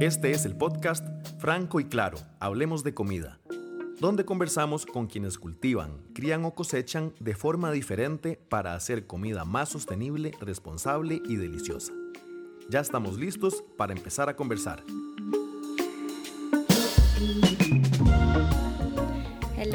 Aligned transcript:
Este 0.00 0.30
es 0.32 0.44
el 0.44 0.54
podcast 0.54 1.06
Franco 1.38 1.80
y 1.80 1.86
Claro, 1.86 2.18
Hablemos 2.38 2.84
de 2.84 2.92
Comida, 2.92 3.40
donde 3.98 4.26
conversamos 4.26 4.84
con 4.84 5.06
quienes 5.06 5.38
cultivan, 5.38 6.02
crían 6.12 6.44
o 6.44 6.54
cosechan 6.54 7.14
de 7.18 7.34
forma 7.34 7.72
diferente 7.72 8.38
para 8.50 8.74
hacer 8.74 9.06
comida 9.06 9.46
más 9.46 9.70
sostenible, 9.70 10.32
responsable 10.38 11.22
y 11.26 11.36
deliciosa. 11.36 11.94
Ya 12.68 12.80
estamos 12.80 13.16
listos 13.16 13.64
para 13.78 13.94
empezar 13.94 14.28
a 14.28 14.36
conversar. 14.36 14.84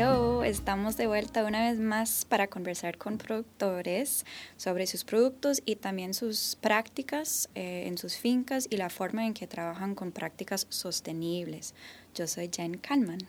Hello, 0.01 0.43
estamos 0.43 0.97
de 0.97 1.05
vuelta 1.05 1.45
una 1.45 1.69
vez 1.69 1.79
más 1.79 2.25
para 2.25 2.47
conversar 2.47 2.97
con 2.97 3.19
productores 3.19 4.25
sobre 4.57 4.87
sus 4.87 5.03
productos 5.03 5.61
y 5.63 5.75
también 5.75 6.15
sus 6.15 6.57
prácticas 6.59 7.51
eh, 7.53 7.83
en 7.85 7.99
sus 7.99 8.17
fincas 8.17 8.65
y 8.71 8.77
la 8.77 8.89
forma 8.89 9.27
en 9.27 9.35
que 9.35 9.45
trabajan 9.45 9.93
con 9.93 10.11
prácticas 10.11 10.65
sostenibles. 10.69 11.75
Yo 12.15 12.25
soy 12.25 12.49
Jen 12.51 12.79
Kalman. 12.79 13.19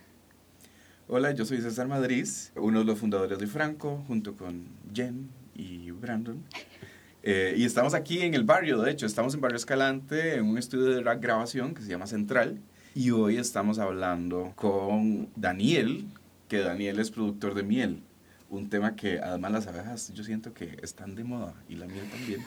Hola, 1.08 1.32
yo 1.32 1.44
soy 1.44 1.60
César 1.60 1.88
Madrid, 1.88 2.26
uno 2.56 2.78
de 2.78 2.84
los 2.86 2.98
fundadores 2.98 3.38
de 3.38 3.46
Franco, 3.46 4.02
junto 4.06 4.34
con 4.34 4.66
Jen 4.94 5.28
y 5.54 5.90
Brandon. 5.90 6.42
Eh, 7.22 7.52
y 7.54 7.66
estamos 7.66 7.92
aquí 7.92 8.22
en 8.22 8.32
el 8.32 8.44
barrio, 8.44 8.80
de 8.80 8.92
hecho, 8.92 9.04
estamos 9.04 9.34
en 9.34 9.42
Barrio 9.42 9.58
Escalante, 9.58 10.36
en 10.36 10.46
un 10.46 10.56
estudio 10.56 10.86
de 10.86 11.02
grabación 11.02 11.74
que 11.74 11.82
se 11.82 11.90
llama 11.90 12.06
Central. 12.06 12.62
Y 12.94 13.10
hoy 13.10 13.36
estamos 13.36 13.78
hablando 13.78 14.52
con 14.54 15.28
Daniel, 15.36 16.06
que 16.52 16.58
Daniel 16.58 16.98
es 16.98 17.10
productor 17.10 17.54
de 17.54 17.62
miel. 17.62 18.02
Un 18.50 18.68
tema 18.68 18.94
que 18.94 19.18
además 19.20 19.52
las 19.52 19.66
abejas 19.68 20.12
yo 20.12 20.22
siento 20.22 20.52
que 20.52 20.76
están 20.82 21.14
de 21.14 21.24
moda 21.24 21.54
y 21.66 21.76
la 21.76 21.86
miel 21.86 22.04
también, 22.10 22.44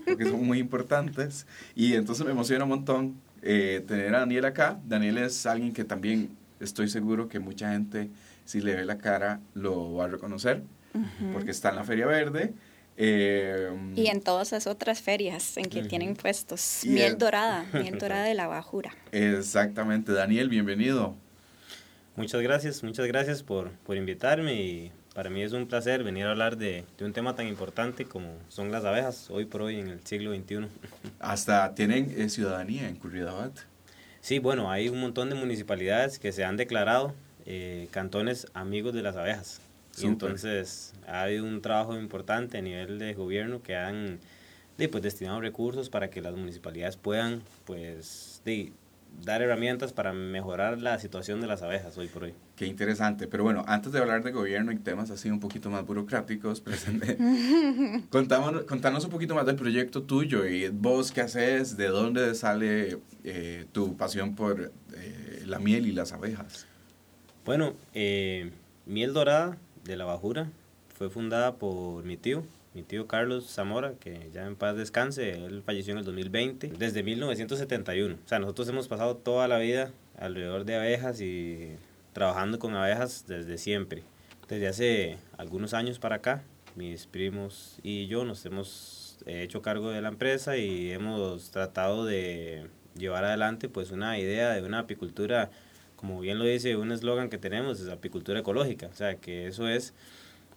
porque 0.06 0.24
son 0.24 0.46
muy 0.46 0.58
importantes. 0.58 1.46
Y 1.74 1.92
entonces 1.92 2.24
me 2.24 2.32
emociona 2.32 2.64
un 2.64 2.70
montón 2.70 3.20
eh, 3.42 3.84
tener 3.86 4.14
a 4.14 4.20
Daniel 4.20 4.46
acá. 4.46 4.80
Daniel 4.88 5.18
es 5.18 5.44
alguien 5.44 5.74
que 5.74 5.84
también 5.84 6.34
estoy 6.60 6.88
seguro 6.88 7.28
que 7.28 7.40
mucha 7.40 7.72
gente, 7.72 8.08
si 8.46 8.62
le 8.62 8.74
ve 8.74 8.86
la 8.86 8.96
cara, 8.96 9.38
lo 9.52 9.96
va 9.96 10.06
a 10.06 10.08
reconocer, 10.08 10.62
porque 11.34 11.50
está 11.50 11.68
en 11.68 11.76
la 11.76 11.84
Feria 11.84 12.06
Verde. 12.06 12.54
Eh, 12.96 13.70
y 13.96 14.06
en 14.06 14.22
todas 14.22 14.52
las 14.52 14.66
otras 14.66 15.02
ferias 15.02 15.58
en 15.58 15.66
que 15.66 15.82
tienen 15.82 16.16
puestos. 16.16 16.84
Miel 16.86 17.18
dorada, 17.18 17.66
miel 17.74 17.98
dorada 18.00 18.24
de 18.24 18.32
la 18.32 18.46
bajura. 18.46 18.94
Exactamente. 19.10 20.12
Daniel, 20.12 20.48
bienvenido. 20.48 21.16
Muchas 22.14 22.42
gracias, 22.42 22.82
muchas 22.82 23.06
gracias 23.06 23.42
por, 23.42 23.70
por 23.70 23.96
invitarme 23.96 24.54
y 24.62 24.92
para 25.14 25.30
mí 25.30 25.42
es 25.42 25.52
un 25.52 25.66
placer 25.66 26.04
venir 26.04 26.26
a 26.26 26.30
hablar 26.30 26.56
de, 26.58 26.84
de, 26.98 27.04
un 27.04 27.12
tema 27.12 27.34
tan 27.34 27.48
importante 27.48 28.04
como 28.04 28.36
son 28.48 28.70
las 28.70 28.84
abejas 28.84 29.30
hoy 29.30 29.46
por 29.46 29.62
hoy 29.62 29.78
en 29.78 29.88
el 29.88 30.04
siglo 30.04 30.34
XXI. 30.34 30.68
Hasta 31.20 31.74
tienen 31.74 32.12
eh, 32.16 32.28
ciudadanía 32.28 32.88
en 32.88 32.96
Curridabat. 32.96 33.52
Sí, 34.20 34.38
bueno, 34.38 34.70
hay 34.70 34.88
un 34.88 35.00
montón 35.00 35.30
de 35.30 35.34
municipalidades 35.34 36.18
que 36.18 36.32
se 36.32 36.44
han 36.44 36.56
declarado 36.56 37.14
eh, 37.44 37.88
cantones 37.90 38.46
amigos 38.54 38.94
de 38.94 39.02
las 39.02 39.16
abejas. 39.16 39.60
Y 39.98 40.06
entonces 40.06 40.94
hay 41.06 41.38
un 41.38 41.60
trabajo 41.60 41.98
importante 41.98 42.58
a 42.58 42.62
nivel 42.62 42.98
de 42.98 43.14
gobierno 43.14 43.62
que 43.62 43.76
han 43.76 44.20
pues, 44.76 45.02
destinado 45.02 45.40
recursos 45.40 45.90
para 45.90 46.08
que 46.08 46.20
las 46.22 46.34
municipalidades 46.34 46.96
puedan 46.96 47.42
pues, 47.66 48.40
de, 48.44 48.72
dar 49.24 49.42
herramientas 49.42 49.92
para 49.92 50.12
mejorar 50.12 50.80
la 50.80 50.98
situación 50.98 51.40
de 51.40 51.46
las 51.46 51.62
abejas 51.62 51.96
hoy 51.98 52.08
por 52.08 52.24
hoy. 52.24 52.34
Qué 52.56 52.66
interesante. 52.66 53.26
Pero 53.28 53.44
bueno, 53.44 53.64
antes 53.66 53.92
de 53.92 53.98
hablar 53.98 54.22
de 54.22 54.32
gobierno 54.32 54.72
y 54.72 54.78
temas 54.78 55.10
así 55.10 55.30
un 55.30 55.40
poquito 55.40 55.70
más 55.70 55.86
burocráticos, 55.86 56.62
contámonos, 58.10 58.64
contanos 58.64 59.04
un 59.04 59.10
poquito 59.10 59.34
más 59.34 59.46
del 59.46 59.56
proyecto 59.56 60.02
tuyo 60.02 60.46
y 60.46 60.68
vos 60.68 61.12
qué 61.12 61.20
haces, 61.22 61.76
de 61.76 61.88
dónde 61.88 62.34
sale 62.34 62.98
eh, 63.24 63.66
tu 63.72 63.96
pasión 63.96 64.34
por 64.34 64.72
eh, 64.96 65.42
la 65.46 65.58
miel 65.58 65.86
y 65.86 65.92
las 65.92 66.12
abejas. 66.12 66.66
Bueno, 67.44 67.74
eh, 67.94 68.52
Miel 68.86 69.12
Dorada 69.12 69.58
de 69.84 69.96
la 69.96 70.04
Bajura 70.04 70.48
fue 70.94 71.10
fundada 71.10 71.56
por 71.56 72.04
mi 72.04 72.16
tío, 72.16 72.44
mi 72.74 72.82
tío 72.82 73.06
Carlos 73.06 73.46
Zamora, 73.50 73.94
que 74.00 74.30
ya 74.32 74.46
en 74.46 74.56
paz 74.56 74.76
descanse, 74.76 75.30
él 75.30 75.62
falleció 75.64 75.92
en 75.92 75.98
el 75.98 76.04
2020, 76.04 76.72
desde 76.78 77.02
1971. 77.02 78.14
O 78.14 78.28
sea, 78.28 78.38
nosotros 78.38 78.68
hemos 78.68 78.88
pasado 78.88 79.16
toda 79.16 79.46
la 79.48 79.58
vida 79.58 79.92
alrededor 80.18 80.64
de 80.64 80.76
abejas 80.76 81.20
y 81.20 81.76
trabajando 82.12 82.58
con 82.58 82.74
abejas 82.74 83.24
desde 83.26 83.58
siempre. 83.58 84.04
Desde 84.48 84.68
hace 84.68 85.18
algunos 85.36 85.74
años 85.74 85.98
para 85.98 86.16
acá, 86.16 86.42
mis 86.74 87.06
primos 87.06 87.78
y 87.82 88.06
yo 88.06 88.24
nos 88.24 88.44
hemos 88.46 89.18
hecho 89.26 89.62
cargo 89.62 89.90
de 89.90 90.00
la 90.00 90.08
empresa 90.08 90.56
y 90.56 90.90
hemos 90.90 91.50
tratado 91.50 92.04
de 92.04 92.66
llevar 92.96 93.24
adelante 93.24 93.68
pues 93.68 93.90
una 93.90 94.18
idea 94.18 94.50
de 94.52 94.62
una 94.62 94.80
apicultura, 94.80 95.50
como 95.96 96.20
bien 96.20 96.38
lo 96.38 96.44
dice 96.44 96.76
un 96.76 96.92
eslogan 96.92 97.28
que 97.28 97.38
tenemos, 97.38 97.80
es 97.80 97.88
apicultura 97.88 98.40
ecológica. 98.40 98.88
O 98.88 98.94
sea, 98.94 99.16
que 99.16 99.46
eso 99.46 99.68
es, 99.68 99.94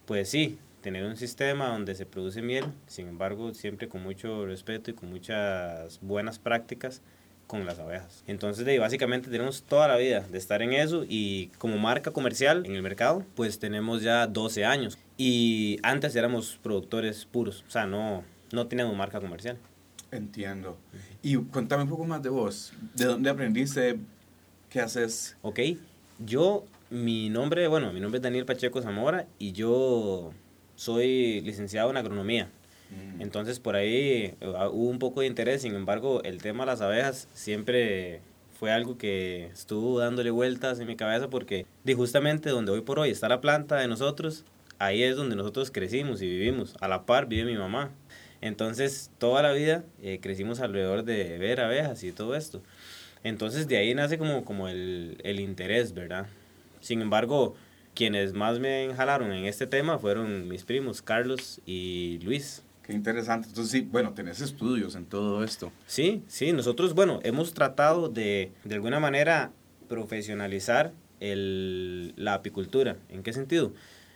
pues 0.05 0.29
sí, 0.29 0.57
tener 0.85 1.03
un 1.03 1.17
sistema 1.17 1.69
donde 1.69 1.95
se 1.95 2.05
produce 2.05 2.43
miel, 2.43 2.65
sin 2.85 3.07
embargo, 3.07 3.55
siempre 3.55 3.89
con 3.89 4.03
mucho 4.03 4.45
respeto 4.45 4.91
y 4.91 4.93
con 4.93 5.09
muchas 5.09 5.99
buenas 5.99 6.37
prácticas 6.37 7.01
con 7.47 7.65
las 7.65 7.79
abejas. 7.79 8.23
Entonces, 8.27 8.67
de, 8.67 8.77
básicamente 8.77 9.31
tenemos 9.31 9.63
toda 9.63 9.87
la 9.87 9.97
vida 9.97 10.19
de 10.19 10.37
estar 10.37 10.61
en 10.61 10.73
eso 10.73 11.03
y 11.09 11.47
como 11.57 11.79
marca 11.79 12.11
comercial 12.11 12.67
en 12.67 12.75
el 12.75 12.83
mercado, 12.83 13.25
pues 13.33 13.57
tenemos 13.57 14.03
ya 14.03 14.27
12 14.27 14.63
años. 14.63 14.99
Y 15.17 15.79
antes 15.81 16.15
éramos 16.15 16.59
productores 16.61 17.25
puros, 17.25 17.65
o 17.67 17.71
sea, 17.71 17.87
no, 17.87 18.23
no 18.51 18.67
teníamos 18.67 18.95
marca 18.95 19.19
comercial. 19.19 19.57
Entiendo. 20.11 20.77
Y 21.23 21.35
contame 21.45 21.81
un 21.81 21.89
poco 21.89 22.05
más 22.05 22.21
de 22.21 22.29
vos. 22.29 22.73
¿De 22.93 23.05
dónde 23.05 23.31
aprendiste? 23.31 23.97
¿Qué 24.69 24.81
haces? 24.81 25.35
Ok, 25.41 25.61
yo, 26.23 26.63
mi 26.91 27.31
nombre, 27.31 27.67
bueno, 27.67 27.91
mi 27.91 27.99
nombre 27.99 28.19
es 28.19 28.23
Daniel 28.23 28.45
Pacheco 28.45 28.83
Zamora 28.83 29.25
y 29.39 29.51
yo 29.51 30.31
soy 30.75 31.41
licenciado 31.41 31.89
en 31.89 31.97
agronomía. 31.97 32.49
Mm. 32.89 33.21
Entonces 33.21 33.59
por 33.59 33.75
ahí 33.75 34.35
eh, 34.39 34.47
hubo 34.71 34.89
un 34.89 34.99
poco 34.99 35.21
de 35.21 35.27
interés, 35.27 35.61
sin 35.61 35.75
embargo 35.75 36.21
el 36.23 36.41
tema 36.41 36.65
de 36.65 36.71
las 36.71 36.81
abejas 36.81 37.27
siempre 37.33 38.21
fue 38.59 38.71
algo 38.71 38.97
que 38.97 39.47
estuvo 39.47 39.99
dándole 39.99 40.31
vueltas 40.31 40.79
en 40.79 40.87
mi 40.87 40.95
cabeza 40.95 41.29
porque 41.29 41.65
de 41.83 41.93
justamente 41.93 42.49
donde 42.49 42.71
hoy 42.71 42.81
por 42.81 42.99
hoy 42.99 43.09
está 43.09 43.27
la 43.27 43.41
planta 43.41 43.75
de 43.77 43.87
nosotros, 43.87 44.45
ahí 44.79 45.03
es 45.03 45.15
donde 45.15 45.35
nosotros 45.35 45.71
crecimos 45.71 46.21
y 46.21 46.27
vivimos. 46.27 46.75
A 46.79 46.87
la 46.87 47.05
par 47.05 47.27
vive 47.27 47.51
mi 47.51 47.57
mamá. 47.57 47.91
Entonces 48.41 49.11
toda 49.17 49.41
la 49.41 49.51
vida 49.51 49.83
eh, 50.01 50.19
crecimos 50.21 50.59
alrededor 50.59 51.03
de 51.03 51.37
ver 51.37 51.61
abejas 51.61 52.03
y 52.03 52.11
todo 52.11 52.35
esto. 52.35 52.61
Entonces 53.23 53.67
de 53.67 53.77
ahí 53.77 53.93
nace 53.93 54.17
como, 54.17 54.45
como 54.45 54.67
el, 54.67 55.17
el 55.23 55.39
interés, 55.39 55.93
¿verdad? 55.93 56.27
Sin 56.79 57.01
embargo, 57.01 57.55
quienes 57.95 58.33
más 58.33 58.59
me 58.59 58.93
jalaron 58.95 59.31
en 59.31 59.45
este 59.45 59.65
tema 59.65 59.97
fueron 59.97 60.47
mis 60.47 60.63
primos, 60.63 61.01
Carlos 61.01 61.61
y 61.65 62.19
Luis. 62.23 62.61
Qué 62.83 62.93
interesante. 62.93 63.47
Entonces, 63.47 63.71
sí, 63.71 63.87
bueno, 63.91 64.13
tenés 64.13 64.41
estudios 64.41 64.95
en 64.95 65.05
todo 65.05 65.43
esto. 65.43 65.71
Sí, 65.87 66.21
sí, 66.27 66.51
nosotros, 66.51 66.93
bueno, 66.93 67.19
hemos 67.23 67.53
tratado 67.53 68.09
de, 68.09 68.51
de 68.63 68.75
alguna 68.75 68.99
manera, 68.99 69.51
profesionalizar 69.87 70.91
el, 71.19 72.13
la 72.15 72.35
apicultura. 72.35 72.97
¿En 73.09 73.23
qué 73.23 73.33
sentido? 73.33 73.73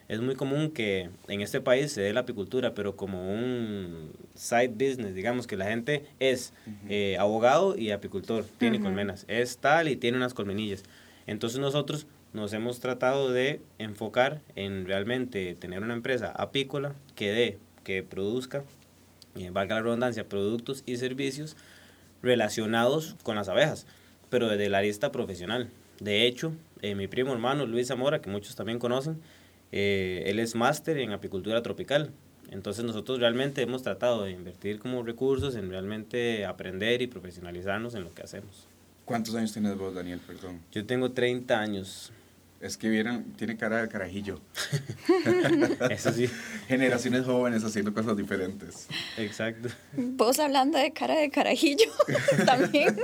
Es 0.08 0.22
muy 0.22 0.36
común 0.36 0.72
que 0.72 1.10
en 1.28 1.42
este 1.42 1.62
país 1.62 1.92
se 1.92 2.02
dé 2.02 2.14
la 2.14 2.22
apicultura, 2.22 2.74
pero 2.74 2.96
como 2.96 3.32
un 3.32 4.12
side 4.34 4.70
business, 4.70 5.14
digamos 5.14 5.46
que 5.46 5.56
la 5.56 5.66
gente 5.66 6.06
es 6.20 6.52
eh, 6.90 7.16
abogado 7.20 7.78
y 7.78 7.92
apicultor, 7.92 8.44
tiene 8.58 8.80
colmenas, 8.80 9.26
es 9.28 9.60
tal 9.60 9.88
y 9.88 9.96
tiene 9.96 10.18
unas 10.18 10.34
colmenillas. 10.34 10.84
Entonces 11.28 11.60
nosotros 11.60 12.08
nos 12.34 12.54
hemos 12.54 12.80
tratado 12.80 13.32
de 13.32 13.62
enfocar 13.80 14.42
en 14.56 14.86
realmente 14.86 15.56
tener 15.56 15.82
una 15.84 15.94
empresa 15.94 16.32
apícola 16.32 16.94
que 17.16 17.32
dé, 17.32 17.58
que 17.84 18.04
produzca, 18.04 18.64
eh, 19.36 19.50
valga 19.52 19.76
la 19.76 19.82
redundancia, 19.82 20.28
productos 20.28 20.84
y 20.86 20.98
servicios 20.98 21.58
relacionados 22.22 23.16
con 23.24 23.36
las 23.36 23.50
abejas, 23.50 23.88
pero 24.30 24.48
desde 24.48 24.70
la 24.70 24.82
lista 24.82 25.12
profesional. 25.12 25.70
De 26.00 26.26
hecho, 26.26 26.54
eh, 26.82 26.96
mi 26.96 27.08
primo 27.08 27.34
hermano 27.34 27.66
Luis 27.66 27.88
Zamora, 27.88 28.22
que 28.22 28.30
muchos 28.30 28.56
también 28.56 28.80
conocen, 28.80 29.20
eh, 29.72 30.24
él 30.28 30.40
es 30.40 30.56
máster 30.56 30.98
en 30.98 31.12
apicultura 31.12 31.62
tropical. 31.62 32.12
Entonces 32.52 32.84
nosotros 32.84 33.20
realmente 33.20 33.62
hemos 33.62 33.84
tratado 33.84 34.24
de 34.24 34.32
invertir 34.32 34.80
como 34.80 35.04
recursos 35.04 35.56
en 35.56 35.70
realmente 35.70 36.46
aprender 36.46 37.02
y 37.02 37.08
profesionalizarnos 37.08 37.94
en 37.94 38.04
lo 38.04 38.14
que 38.14 38.24
hacemos. 38.24 38.69
¿Cuántos 39.10 39.34
años 39.34 39.52
tienes 39.52 39.76
vos, 39.76 39.96
Daniel? 39.96 40.20
Perdón. 40.20 40.62
Yo 40.72 40.86
tengo 40.86 41.14
30 41.14 41.60
años. 41.60 42.12
Es 42.62 42.78
que 42.78 42.90
vieron, 42.90 43.24
tiene 43.34 43.58
cara 43.58 43.82
de 43.82 43.88
carajillo. 43.88 44.40
Eso 45.90 46.12
sí. 46.14 46.30
Generaciones 46.68 47.26
jóvenes 47.26 47.64
haciendo 47.64 47.92
cosas 47.92 48.16
diferentes. 48.16 48.86
Exacto. 49.18 49.70
Vos 49.98 50.38
hablando 50.38 50.78
de 50.78 50.94
cara 50.94 51.16
de 51.16 51.32
carajillo 51.32 51.90
también. 52.46 52.96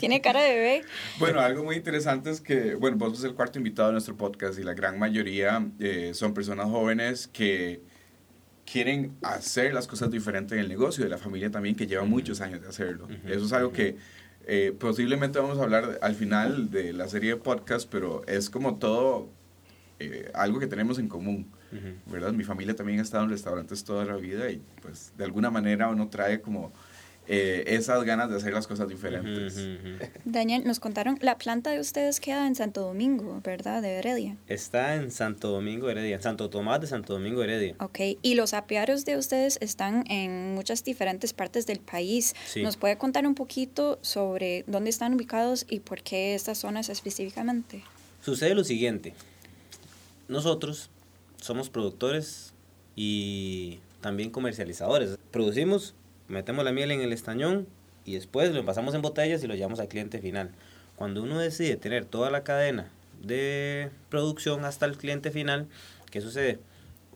tiene 0.00 0.20
cara 0.20 0.40
de 0.40 0.52
bebé. 0.52 0.84
Bueno, 1.20 1.38
algo 1.38 1.62
muy 1.62 1.76
interesante 1.76 2.30
es 2.30 2.40
que, 2.40 2.74
bueno, 2.74 2.96
vos 2.96 3.14
sos 3.14 3.24
el 3.24 3.34
cuarto 3.34 3.58
invitado 3.58 3.90
de 3.90 3.92
nuestro 3.92 4.16
podcast 4.16 4.58
y 4.58 4.64
la 4.64 4.74
gran 4.74 4.98
mayoría 4.98 5.64
eh, 5.78 6.10
son 6.12 6.34
personas 6.34 6.66
jóvenes 6.66 7.28
que 7.28 7.82
quieren 8.64 9.16
hacer 9.22 9.72
las 9.72 9.86
cosas 9.86 10.10
diferentes 10.10 10.54
en 10.54 10.64
el 10.64 10.68
negocio 10.68 11.04
de 11.04 11.10
la 11.10 11.18
familia 11.18 11.52
también, 11.52 11.76
que 11.76 11.86
lleva 11.86 12.02
muchos 12.02 12.40
años 12.40 12.62
de 12.62 12.68
hacerlo. 12.68 13.06
Eso 13.28 13.44
es 13.44 13.52
algo 13.52 13.70
que 13.70 13.94
Eh, 14.46 14.72
posiblemente 14.78 15.40
vamos 15.40 15.58
a 15.58 15.64
hablar 15.64 15.98
al 16.00 16.14
final 16.14 16.70
de 16.70 16.92
la 16.92 17.08
serie 17.08 17.30
de 17.30 17.36
podcast, 17.36 17.88
pero 17.90 18.24
es 18.26 18.48
como 18.48 18.76
todo 18.76 19.28
eh, 19.98 20.30
algo 20.34 20.60
que 20.60 20.68
tenemos 20.68 21.00
en 21.00 21.08
común, 21.08 21.50
¿verdad? 22.06 22.32
Mi 22.32 22.44
familia 22.44 22.74
también 22.76 23.00
ha 23.00 23.02
estado 23.02 23.24
en 23.24 23.30
restaurantes 23.30 23.82
toda 23.84 24.04
la 24.04 24.16
vida 24.16 24.50
y 24.50 24.62
pues 24.80 25.12
de 25.18 25.24
alguna 25.24 25.50
manera 25.50 25.88
uno 25.88 26.08
trae 26.08 26.40
como 26.40 26.72
eh, 27.28 27.64
esas 27.66 28.04
ganas 28.04 28.30
de 28.30 28.36
hacer 28.36 28.52
las 28.52 28.66
cosas 28.66 28.88
diferentes. 28.88 29.56
Daniel, 30.24 30.62
nos 30.64 30.80
contaron, 30.80 31.18
la 31.20 31.38
planta 31.38 31.70
de 31.70 31.80
ustedes 31.80 32.20
queda 32.20 32.46
en 32.46 32.54
Santo 32.54 32.82
Domingo, 32.82 33.40
¿verdad? 33.42 33.82
De 33.82 33.94
Heredia. 33.94 34.36
Está 34.46 34.94
en 34.94 35.10
Santo 35.10 35.50
Domingo, 35.50 35.90
Heredia, 35.90 36.16
en 36.16 36.22
Santo 36.22 36.50
Tomás 36.50 36.80
de 36.80 36.86
Santo 36.86 37.14
Domingo, 37.14 37.42
Heredia. 37.42 37.74
Ok, 37.80 37.98
y 38.22 38.34
los 38.34 38.54
apiarios 38.54 39.04
de 39.04 39.16
ustedes 39.16 39.58
están 39.60 40.04
en 40.08 40.54
muchas 40.54 40.84
diferentes 40.84 41.32
partes 41.32 41.66
del 41.66 41.80
país. 41.80 42.34
¿Nos 42.62 42.76
puede 42.76 42.96
contar 42.96 43.26
un 43.26 43.34
poquito 43.34 43.98
sobre 44.02 44.64
dónde 44.66 44.90
están 44.90 45.14
ubicados 45.14 45.66
y 45.68 45.80
por 45.80 46.02
qué 46.02 46.34
estas 46.34 46.58
zonas 46.58 46.88
específicamente? 46.88 47.82
Sucede 48.20 48.54
lo 48.54 48.64
siguiente, 48.64 49.14
nosotros 50.28 50.90
somos 51.40 51.70
productores 51.70 52.52
y 52.96 53.78
también 54.00 54.30
comercializadores. 54.30 55.18
Producimos 55.30 55.94
metemos 56.28 56.64
la 56.64 56.72
miel 56.72 56.90
en 56.90 57.00
el 57.00 57.12
estañón 57.12 57.66
y 58.04 58.14
después 58.14 58.52
lo 58.52 58.64
pasamos 58.64 58.94
en 58.94 59.02
botellas 59.02 59.42
y 59.42 59.46
lo 59.46 59.54
llevamos 59.54 59.80
al 59.80 59.88
cliente 59.88 60.20
final. 60.20 60.50
Cuando 60.96 61.22
uno 61.22 61.38
decide 61.38 61.76
tener 61.76 62.04
toda 62.04 62.30
la 62.30 62.42
cadena 62.42 62.88
de 63.22 63.90
producción 64.08 64.64
hasta 64.64 64.86
el 64.86 64.96
cliente 64.96 65.30
final, 65.30 65.66
¿qué 66.10 66.20
sucede? 66.20 66.58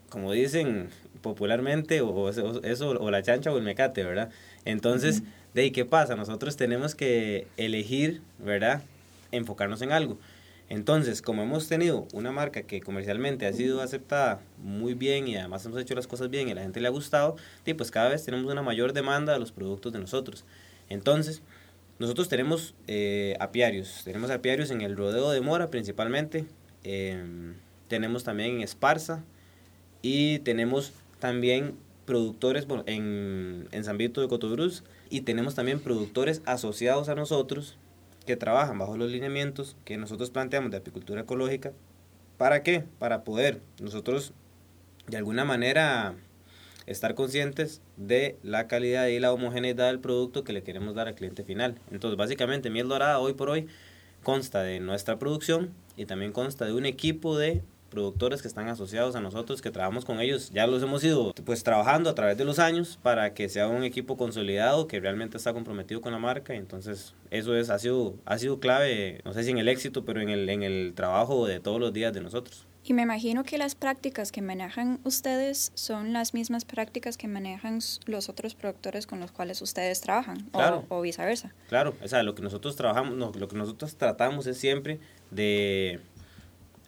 Como 0.08 0.32
dicen 0.32 0.90
popularmente, 1.22 2.00
o 2.00 2.28
eso, 2.28 2.90
o 2.90 3.10
la 3.10 3.22
chancha 3.22 3.52
o 3.52 3.56
el 3.58 3.62
mecate, 3.62 4.04
¿verdad? 4.04 4.30
Entonces, 4.64 5.22
¿de 5.54 5.62
ahí 5.62 5.70
qué 5.70 5.84
pasa? 5.84 6.16
Nosotros 6.16 6.56
tenemos 6.56 6.94
que 6.94 7.46
elegir, 7.56 8.22
¿verdad? 8.38 8.82
Enfocarnos 9.30 9.82
en 9.82 9.92
algo. 9.92 10.18
Entonces, 10.70 11.20
como 11.20 11.42
hemos 11.42 11.66
tenido 11.66 12.06
una 12.12 12.30
marca 12.30 12.62
que 12.62 12.80
comercialmente 12.80 13.44
ha 13.44 13.52
sido 13.52 13.82
aceptada 13.82 14.40
muy 14.56 14.94
bien 14.94 15.26
y 15.26 15.36
además 15.36 15.66
hemos 15.66 15.80
hecho 15.80 15.96
las 15.96 16.06
cosas 16.06 16.30
bien 16.30 16.46
y 16.46 16.52
a 16.52 16.54
la 16.54 16.62
gente 16.62 16.80
le 16.80 16.86
ha 16.86 16.92
gustado, 16.92 17.34
y 17.66 17.74
pues 17.74 17.90
cada 17.90 18.08
vez 18.08 18.24
tenemos 18.24 18.50
una 18.50 18.62
mayor 18.62 18.92
demanda 18.92 19.32
de 19.32 19.40
los 19.40 19.50
productos 19.50 19.92
de 19.92 19.98
nosotros. 19.98 20.44
Entonces, 20.88 21.42
nosotros 21.98 22.28
tenemos 22.28 22.76
eh, 22.86 23.36
apiarios, 23.40 24.02
tenemos 24.04 24.30
apiarios 24.30 24.70
en 24.70 24.80
el 24.80 24.96
rodeo 24.96 25.32
de 25.32 25.40
Mora 25.40 25.70
principalmente, 25.70 26.46
em, 26.84 27.56
tenemos 27.88 28.22
también 28.22 28.54
en 28.56 28.60
Esparza 28.62 29.24
y 30.02 30.38
tenemos 30.38 30.92
también 31.18 31.74
productores 32.06 32.68
en, 32.86 33.66
en 33.72 33.84
San 33.84 33.98
Vito 33.98 34.20
de 34.20 34.28
Cotobruz 34.28 34.84
y 35.10 35.22
tenemos 35.22 35.56
también 35.56 35.80
productores 35.80 36.42
asociados 36.46 37.08
a 37.08 37.16
nosotros 37.16 37.76
que 38.30 38.36
trabajan 38.36 38.78
bajo 38.78 38.96
los 38.96 39.10
lineamientos 39.10 39.76
que 39.84 39.96
nosotros 39.96 40.30
planteamos 40.30 40.70
de 40.70 40.76
apicultura 40.76 41.22
ecológica. 41.22 41.72
¿Para 42.38 42.62
qué? 42.62 42.84
Para 43.00 43.24
poder 43.24 43.60
nosotros 43.82 44.32
de 45.08 45.16
alguna 45.16 45.44
manera 45.44 46.14
estar 46.86 47.16
conscientes 47.16 47.82
de 47.96 48.38
la 48.44 48.68
calidad 48.68 49.08
y 49.08 49.18
la 49.18 49.32
homogeneidad 49.32 49.88
del 49.88 49.98
producto 49.98 50.44
que 50.44 50.52
le 50.52 50.62
queremos 50.62 50.94
dar 50.94 51.08
al 51.08 51.16
cliente 51.16 51.42
final. 51.42 51.80
Entonces, 51.90 52.16
básicamente, 52.16 52.70
Miel 52.70 52.86
Dorada 52.86 53.18
hoy 53.18 53.34
por 53.34 53.50
hoy 53.50 53.66
consta 54.22 54.62
de 54.62 54.78
nuestra 54.78 55.18
producción 55.18 55.74
y 55.96 56.06
también 56.06 56.30
consta 56.30 56.66
de 56.66 56.72
un 56.72 56.86
equipo 56.86 57.36
de 57.36 57.62
productores 57.90 58.40
que 58.40 58.48
están 58.48 58.68
asociados 58.68 59.16
a 59.16 59.20
nosotros, 59.20 59.60
que 59.60 59.70
trabajamos 59.70 60.04
con 60.04 60.20
ellos, 60.20 60.50
ya 60.50 60.66
los 60.66 60.82
hemos 60.82 61.04
ido 61.04 61.34
pues 61.44 61.62
trabajando 61.62 62.08
a 62.08 62.14
través 62.14 62.38
de 62.38 62.44
los 62.44 62.58
años 62.58 62.98
para 63.02 63.34
que 63.34 63.48
sea 63.48 63.68
un 63.68 63.84
equipo 63.84 64.16
consolidado 64.16 64.86
que 64.86 65.00
realmente 65.00 65.36
está 65.36 65.52
comprometido 65.52 66.00
con 66.00 66.12
la 66.12 66.18
marca, 66.18 66.54
entonces 66.54 67.14
eso 67.30 67.54
es, 67.56 67.70
ha, 67.70 67.78
sido, 67.78 68.14
ha 68.24 68.38
sido 68.38 68.60
clave, 68.60 69.20
no 69.24 69.32
sé 69.32 69.44
si 69.44 69.50
en 69.50 69.58
el 69.58 69.68
éxito, 69.68 70.04
pero 70.04 70.20
en 70.20 70.30
el, 70.30 70.48
en 70.48 70.62
el 70.62 70.92
trabajo 70.94 71.46
de 71.46 71.60
todos 71.60 71.80
los 71.80 71.92
días 71.92 72.12
de 72.12 72.20
nosotros. 72.20 72.66
Y 72.82 72.94
me 72.94 73.02
imagino 73.02 73.44
que 73.44 73.58
las 73.58 73.74
prácticas 73.74 74.32
que 74.32 74.40
manejan 74.40 75.00
ustedes 75.04 75.70
son 75.74 76.14
las 76.14 76.32
mismas 76.32 76.64
prácticas 76.64 77.18
que 77.18 77.28
manejan 77.28 77.80
los 78.06 78.30
otros 78.30 78.54
productores 78.54 79.06
con 79.06 79.20
los 79.20 79.32
cuales 79.32 79.60
ustedes 79.60 80.00
trabajan, 80.00 80.48
o, 80.52 80.84
o, 80.88 81.00
viceversa. 81.02 81.52
Claro, 81.68 81.94
o 82.02 82.08
sea, 82.08 82.22
lo 82.22 82.34
que 82.34 82.42
nosotros 82.42 82.76
trabajamos, 82.76 83.36
lo 83.36 83.48
que 83.48 83.56
nosotros 83.56 83.96
tratamos 83.96 84.46
es 84.46 84.56
siempre 84.56 84.98
de 85.30 86.00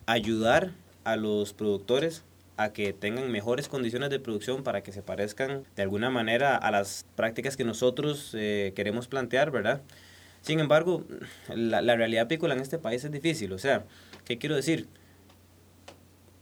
ayudar 0.07 0.73
a 1.05 1.17
los 1.17 1.53
productores 1.53 2.25
a 2.57 2.73
que 2.73 2.93
tengan 2.93 3.31
mejores 3.31 3.69
condiciones 3.69 4.11
de 4.11 4.21
producción 4.21 4.63
para 4.63 4.83
que 4.83 4.93
se 4.93 5.03
parezcan 5.03 5.65
de 5.75 5.83
alguna 5.83 6.11
manera 6.11 6.57
a 6.57 6.71
las 6.71 7.07
prácticas 7.17 7.57
que 7.57 7.65
nosotros 7.65 8.33
eh, 8.35 8.73
queremos 8.77 9.09
plantear, 9.09 9.51
¿verdad? 9.51 9.83
Sin 10.43 10.61
embargo, 10.61 11.05
la, 11.55 11.97
realidad 11.97 12.25
apícola 12.25 12.55
en 12.55 12.61
este 12.61 12.79
país 12.79 13.05
es 13.05 13.13
difícil, 13.13 13.53
o 13.53 13.59
sea, 13.59 13.85
¿qué 14.25 14.39
quiero 14.39 14.57
decir? 14.57 14.89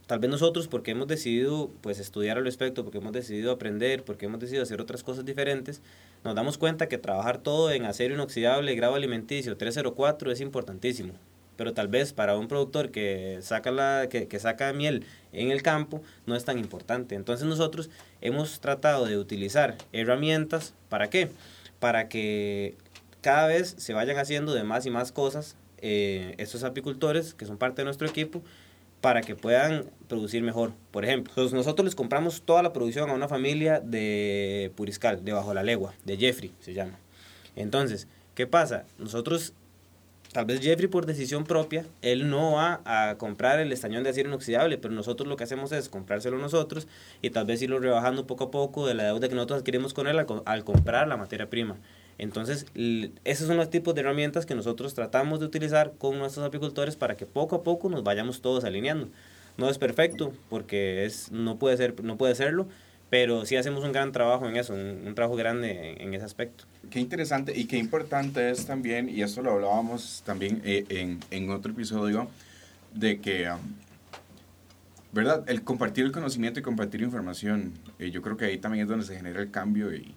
Tal 0.07 0.19
vez 0.19 0.29
nosotros, 0.29 0.67
porque 0.67 0.91
hemos 0.91 1.07
decidido 1.07 1.71
pues, 1.81 1.99
estudiar 1.99 2.37
al 2.37 2.43
respecto, 2.43 2.83
porque 2.83 2.97
hemos 2.97 3.13
decidido 3.13 3.51
aprender, 3.51 4.03
porque 4.03 4.25
hemos 4.25 4.41
decidido 4.41 4.63
hacer 4.63 4.81
otras 4.81 5.03
cosas 5.03 5.23
diferentes, 5.23 5.81
nos 6.25 6.35
damos 6.35 6.57
cuenta 6.57 6.89
que 6.89 6.97
trabajar 6.97 7.37
todo 7.37 7.71
en 7.71 7.85
acero 7.85 8.15
inoxidable, 8.15 8.75
grado 8.75 8.95
alimenticio 8.95 9.55
304 9.55 10.31
es 10.31 10.41
importantísimo 10.41 11.13
pero 11.61 11.75
tal 11.75 11.89
vez 11.89 12.11
para 12.11 12.35
un 12.39 12.47
productor 12.47 12.89
que 12.89 13.37
saca, 13.43 13.69
la, 13.69 14.09
que, 14.09 14.39
saca 14.39 14.73
miel 14.73 15.05
en 15.31 15.51
el 15.51 15.61
campo 15.61 16.01
no 16.25 16.35
es 16.35 16.43
tan 16.43 16.57
importante. 16.57 17.13
Entonces 17.13 17.45
nosotros 17.45 17.91
hemos 18.19 18.59
tratado 18.61 19.05
de 19.05 19.15
utilizar 19.19 19.75
herramientas, 19.93 20.73
¿para 20.89 21.11
qué? 21.11 21.29
Para 21.79 22.09
que 22.09 22.73
cada 23.21 23.45
vez 23.45 23.75
se 23.77 23.93
vayan 23.93 24.17
haciendo 24.17 24.55
de 24.55 24.63
más 24.63 24.87
y 24.87 24.89
más 24.89 25.11
cosas 25.11 25.55
eh, 25.77 26.33
estos 26.39 26.63
apicultores 26.63 27.35
que 27.35 27.45
son 27.45 27.59
parte 27.59 27.83
de 27.83 27.85
nuestro 27.85 28.07
equipo 28.07 28.41
para 28.99 29.21
que 29.21 29.35
puedan 29.35 29.85
producir 30.07 30.41
mejor. 30.41 30.71
Por 30.89 31.05
ejemplo, 31.05 31.31
nosotros 31.51 31.85
les 31.85 31.93
compramos 31.93 32.41
toda 32.41 32.63
la 32.63 32.73
producción 32.73 33.07
a 33.11 33.13
una 33.13 33.27
familia 33.27 33.79
de 33.81 34.71
Puriscal, 34.75 35.23
de 35.23 35.33
Bajo 35.33 35.53
la 35.53 35.61
Legua, 35.61 35.93
de 36.05 36.17
Jeffrey 36.17 36.51
se 36.59 36.73
llama. 36.73 36.97
Entonces, 37.55 38.07
¿qué 38.33 38.47
pasa? 38.47 38.85
Nosotros 38.97 39.53
Tal 40.31 40.45
vez 40.45 40.61
Jeffrey 40.61 40.87
por 40.87 41.05
decisión 41.05 41.43
propia, 41.43 41.85
él 42.01 42.29
no 42.29 42.53
va 42.53 42.81
a 42.85 43.17
comprar 43.17 43.59
el 43.59 43.73
estañón 43.73 44.03
de 44.03 44.11
acero 44.11 44.29
inoxidable, 44.29 44.77
pero 44.77 44.93
nosotros 44.93 45.27
lo 45.27 45.35
que 45.35 45.43
hacemos 45.43 45.73
es 45.73 45.89
comprárselo 45.89 46.37
nosotros 46.37 46.87
y 47.21 47.31
tal 47.31 47.45
vez 47.45 47.61
irlo 47.61 47.79
rebajando 47.79 48.27
poco 48.27 48.45
a 48.45 48.51
poco 48.51 48.87
de 48.87 48.93
la 48.93 49.03
deuda 49.03 49.27
que 49.27 49.35
nosotros 49.35 49.59
adquirimos 49.59 49.93
con 49.93 50.07
él 50.07 50.17
al, 50.45 50.63
comprar 50.63 51.09
la 51.09 51.17
materia 51.17 51.49
prima. 51.49 51.75
Entonces, 52.17 52.65
esos 53.25 53.47
son 53.47 53.57
los 53.57 53.69
tipos 53.69 53.93
de 53.93 54.01
herramientas 54.01 54.45
que 54.45 54.55
nosotros 54.55 54.93
tratamos 54.93 55.41
de 55.41 55.47
utilizar 55.47 55.93
con 55.97 56.17
nuestros 56.17 56.45
apicultores 56.45 56.95
para 56.95 57.17
que 57.17 57.25
poco 57.25 57.57
a 57.57 57.63
poco 57.63 57.89
nos 57.89 58.03
vayamos 58.03 58.41
todos 58.41 58.63
alineando. 58.63 59.09
No 59.57 59.69
es 59.69 59.77
perfecto, 59.77 60.31
porque 60.49 61.03
es, 61.05 61.29
no, 61.33 61.59
puede 61.59 61.75
ser, 61.75 62.01
no 62.05 62.17
puede 62.17 62.35
serlo, 62.35 62.69
pero 63.11 63.45
sí 63.45 63.57
hacemos 63.57 63.83
un 63.83 63.91
gran 63.91 64.13
trabajo 64.13 64.47
en 64.47 64.55
eso, 64.55 64.73
un, 64.73 65.13
trabajo 65.15 65.35
grande 65.35 65.97
en, 65.99 66.13
ese 66.13 66.23
aspecto. 66.23 66.63
Qué 66.89 67.01
interesante 67.01 67.51
y 67.53 67.65
qué 67.65 67.77
importante 67.77 68.49
es 68.49 68.65
también, 68.65 69.09
y 69.09 69.21
esto 69.21 69.41
lo 69.41 69.51
hablábamos 69.51 70.23
también 70.25 70.61
eh, 70.63 70.85
en, 70.87 71.19
en, 71.29 71.49
otro 71.49 71.73
episodio, 71.73 72.29
de 72.93 73.19
que, 73.19 73.51
um, 73.51 73.59
¿verdad? 75.11 75.43
El 75.47 75.61
compartir 75.61 76.05
el 76.05 76.13
conocimiento 76.13 76.61
y 76.61 76.63
compartir 76.63 77.01
información, 77.01 77.73
eh, 77.99 78.11
yo 78.11 78.21
creo 78.21 78.37
que 78.37 78.45
ahí 78.45 78.57
también 78.57 78.83
es 78.83 78.87
donde 78.87 79.05
se 79.05 79.17
genera 79.17 79.41
el 79.41 79.51
cambio 79.51 79.93
y, 79.93 80.15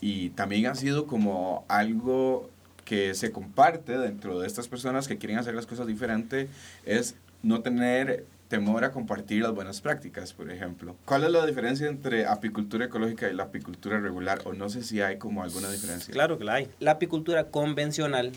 y 0.00 0.30
también 0.30 0.64
ha 0.68 0.74
sido 0.74 1.06
como 1.06 1.66
algo 1.68 2.48
que 2.86 3.12
se 3.12 3.30
comparte 3.30 3.98
dentro 3.98 4.40
de 4.40 4.46
estas 4.46 4.68
personas 4.68 5.06
que 5.06 5.18
quieren 5.18 5.36
hacer 5.36 5.54
las 5.54 5.66
cosas 5.66 5.86
diferentes, 5.86 6.48
es 6.86 7.14
no 7.42 7.60
tener 7.60 8.24
temor 8.52 8.84
a 8.84 8.92
compartir 8.92 9.40
las 9.40 9.54
buenas 9.54 9.80
prácticas, 9.80 10.34
por 10.34 10.50
ejemplo. 10.50 10.94
¿Cuál 11.06 11.24
es 11.24 11.30
la 11.30 11.46
diferencia 11.46 11.88
entre 11.88 12.26
apicultura 12.26 12.84
ecológica 12.84 13.30
y 13.30 13.34
la 13.34 13.44
apicultura 13.44 13.98
regular? 13.98 14.42
O 14.44 14.52
no 14.52 14.68
sé 14.68 14.82
si 14.82 15.00
hay 15.00 15.16
como 15.16 15.42
alguna 15.42 15.70
diferencia. 15.70 16.12
Claro 16.12 16.36
que 16.36 16.44
la 16.44 16.56
hay. 16.56 16.68
La 16.78 16.90
apicultura 16.90 17.44
convencional 17.44 18.30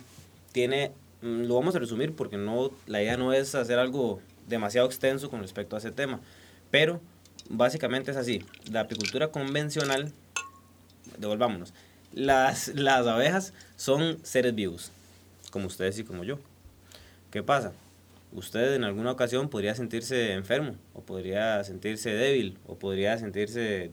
tiene, 0.54 0.94
mm, 1.22 1.42
lo 1.42 1.56
vamos 1.56 1.76
a 1.76 1.80
resumir 1.80 2.16
porque 2.16 2.38
no, 2.38 2.72
la 2.88 3.02
idea 3.02 3.18
no 3.18 3.34
es 3.34 3.56
hacer 3.56 3.78
algo 3.78 4.22
demasiado 4.48 4.88
extenso 4.88 5.30
con 5.30 5.42
respecto 5.42 5.76
a 5.76 5.80
ese 5.80 5.92
tema, 5.92 6.22
pero 6.72 7.02
básicamente 7.50 8.12
es 8.12 8.16
así. 8.16 8.42
La 8.72 8.80
apicultura 8.80 9.28
convencional, 9.32 10.14
devolvámonos, 11.18 11.74
las, 12.14 12.70
las 12.70 13.06
abejas 13.06 13.54
son 13.76 14.18
seres 14.24 14.56
vivos, 14.56 14.94
como 15.52 15.68
ustedes 15.68 16.00
y 16.00 16.06
como 16.06 16.24
yo. 16.24 16.40
¿Qué 17.32 17.44
pasa? 17.44 17.74
Usted 18.36 18.76
en 18.76 18.84
alguna 18.84 19.12
ocasión 19.12 19.50
podría 19.50 19.76
sentirse 19.76 20.34
enfermo, 20.34 20.76
o 20.94 21.02
podría 21.02 21.64
sentirse 21.64 22.12
débil, 22.12 22.58
o 22.68 22.78
podría 22.78 23.18
sentirse 23.18 23.92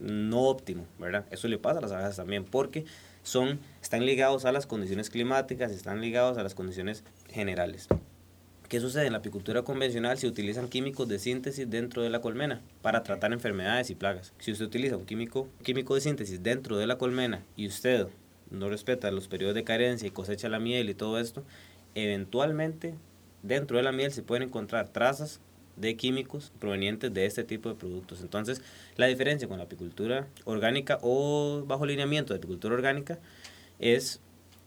no 0.00 0.42
óptimo, 0.42 0.86
¿verdad? 0.98 1.26
Eso 1.30 1.48
le 1.48 1.58
pasa 1.58 1.78
a 1.78 1.82
las 1.82 1.92
abejas 1.92 2.16
también, 2.16 2.44
porque 2.44 2.84
son, 3.22 3.60
están 3.82 4.04
ligados 4.04 4.44
a 4.44 4.52
las 4.52 4.66
condiciones 4.66 5.10
climáticas, 5.10 5.70
están 5.70 6.00
ligados 6.00 6.38
a 6.38 6.42
las 6.42 6.54
condiciones 6.54 7.04
generales. 7.30 7.88
¿Qué 8.68 8.80
sucede? 8.80 9.06
En 9.06 9.12
la 9.12 9.18
apicultura 9.18 9.62
convencional 9.62 10.18
se 10.18 10.26
utilizan 10.26 10.68
químicos 10.68 11.06
de 11.06 11.18
síntesis 11.18 11.68
dentro 11.68 12.02
de 12.02 12.10
la 12.10 12.20
colmena 12.20 12.62
para 12.82 13.02
tratar 13.02 13.32
enfermedades 13.32 13.90
y 13.90 13.94
plagas. 13.94 14.32
Si 14.38 14.52
usted 14.52 14.64
utiliza 14.64 14.96
un 14.96 15.04
químico, 15.04 15.48
químico 15.62 15.94
de 15.94 16.00
síntesis 16.00 16.42
dentro 16.42 16.78
de 16.78 16.86
la 16.86 16.96
colmena 16.96 17.44
y 17.56 17.66
usted 17.66 18.08
no 18.50 18.68
respeta 18.68 19.10
los 19.10 19.28
periodos 19.28 19.54
de 19.54 19.64
carencia 19.64 20.08
y 20.08 20.10
cosecha 20.10 20.48
la 20.48 20.58
miel 20.58 20.88
y 20.88 20.94
todo 20.94 21.20
esto, 21.20 21.44
eventualmente 21.94 22.94
dentro 23.44 23.76
de 23.76 23.84
la 23.84 23.92
miel 23.92 24.10
se 24.10 24.22
pueden 24.22 24.48
encontrar 24.48 24.88
trazas 24.88 25.40
de 25.76 25.96
químicos 25.96 26.52
provenientes 26.58 27.12
de 27.12 27.26
este 27.26 27.44
tipo 27.44 27.68
de 27.68 27.74
productos. 27.74 28.20
Entonces, 28.20 28.62
la 28.96 29.06
diferencia 29.06 29.46
con 29.46 29.58
la 29.58 29.64
apicultura 29.64 30.26
orgánica 30.44 30.98
o 31.02 31.64
bajo 31.66 31.86
lineamiento 31.86 32.32
de 32.32 32.38
apicultura 32.38 32.74
orgánica 32.74 33.18
es 33.78 34.20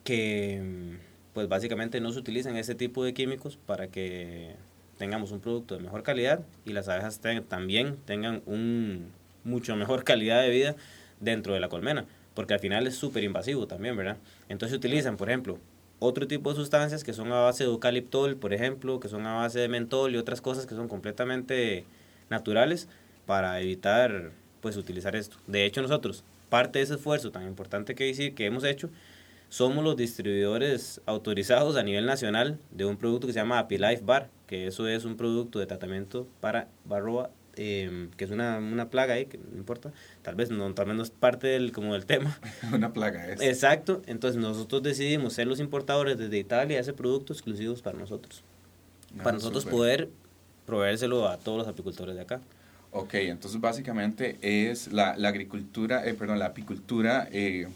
que 0.04 0.98
pues 1.34 1.48
básicamente 1.48 2.02
no 2.02 2.12
se 2.12 2.20
utilizan 2.20 2.56
ese 2.58 2.76
tipo 2.76 3.04
de 3.04 3.14
químicos 3.14 3.58
para 3.58 3.88
que 3.88 4.56
tengamos 4.98 5.32
un 5.32 5.40
producto 5.40 5.76
de 5.76 5.84
mejor 5.84 6.04
calidad 6.04 6.42
y 6.66 6.74
las 6.74 6.88
abejas 6.88 7.22
también 7.48 7.98
tengan 8.06 8.42
un 8.46 9.12
mucho 9.44 9.76
mejor 9.76 10.04
calidad 10.06 10.42
de 10.42 10.50
vida 10.50 10.76
dentro 11.20 11.54
de 11.54 11.60
la 11.60 11.70
colmena, 11.70 12.06
porque 12.34 12.54
al 12.54 12.60
final 12.60 12.88
es 12.88 12.96
súper 12.96 13.24
invasivo 13.24 13.68
también, 13.68 13.96
¿verdad? 13.96 14.18
Entonces 14.50 14.78
utilizan, 14.78 15.18
por 15.18 15.30
ejemplo, 15.30 15.60
otro 16.00 16.28
tipo 16.28 16.50
de 16.50 16.56
sustancias 16.56 17.04
que 17.04 17.14
son 17.14 17.32
a 17.32 17.42
base 17.42 17.64
de 17.64 17.70
eucaliptol, 17.70 18.36
por 18.38 18.54
ejemplo, 18.54 19.00
que 19.00 19.10
son 19.10 19.26
a 19.26 19.36
base 19.36 19.60
de 19.60 19.68
mentol 19.68 20.14
y 20.14 20.18
otras 20.18 20.42
cosas 20.42 20.66
que 20.66 20.76
son 20.76 20.88
completamente 20.88 21.86
naturales 22.30 22.88
para 23.26 23.60
evitar 23.60 24.32
pues 24.62 24.78
utilizar 24.78 25.16
esto. 25.16 25.38
De 25.48 25.66
hecho, 25.66 25.82
nosotros, 25.82 26.24
parte 26.50 26.80
de 26.80 26.84
ese 26.84 26.96
esfuerzo 26.96 27.32
tan 27.32 27.48
importante 27.48 27.96
que 27.96 28.06
decir 28.06 28.36
que 28.36 28.46
hemos 28.46 28.64
hecho, 28.64 28.90
somos 29.50 29.84
los 29.84 29.96
distribuidores 29.96 31.02
autorizados 31.06 31.78
a 31.78 31.84
nivel 31.84 32.06
nacional 32.06 32.60
de 32.72 32.86
un 32.86 32.98
producto 32.98 33.28
que 33.28 33.34
se 33.34 33.40
llama 33.40 33.66
Life 33.70 34.02
Bar, 34.04 34.30
que 34.46 34.68
eso 34.68 34.88
es 34.88 35.06
un 35.06 35.16
producto 35.16 35.60
de 35.60 35.66
tratamiento 35.66 36.28
para 36.42 36.68
barroa 36.86 37.30
Em, 37.60 38.12
que 38.12 38.26
es 38.26 38.30
una, 38.30 38.60
una, 38.60 38.92
plaga 38.92 39.16
ahí, 39.16 39.26
que 39.26 39.40
no 39.40 39.58
importa, 39.58 39.92
tal 40.22 40.36
vez 40.36 40.52
no, 40.52 40.72
tal 40.76 40.86
vez 40.86 40.96
no 40.96 41.02
es 41.02 41.10
parte 41.10 41.48
del, 41.48 41.72
como 41.72 41.94
del 41.94 42.06
tema. 42.06 42.40
una 42.72 42.94
plaga 42.94 43.28
es. 43.32 43.42
Exacto, 43.42 44.04
entonces 44.06 44.40
nosotros 44.40 44.84
decidimos 44.84 45.34
ser 45.34 45.48
los 45.48 45.60
importadores 45.60 46.20
desde 46.20 46.38
Italia 46.38 46.76
de 46.76 46.82
ese 46.82 46.94
producto 46.94 47.34
exclusivos 47.34 47.82
para 47.82 47.98
nosotros. 47.98 48.44
Ah, 49.18 49.24
para 49.24 49.38
nosotros 49.38 49.66
poder 49.66 50.10
proveérselo 50.68 51.28
a 51.28 51.38
todos 51.38 51.58
los 51.58 51.68
apicultores 51.68 52.16
de 52.16 52.22
acá. 52.22 52.42
Ok, 52.92 53.16
entonces 53.16 53.60
básicamente 53.60 54.38
es 54.42 54.94
la, 54.94 55.18
la 55.18 55.30
agricultura, 55.30 56.08
eh, 56.08 56.14
perdón, 56.14 56.38
la 56.38 56.48
apicultura 56.48 57.28
eh, 57.32 57.68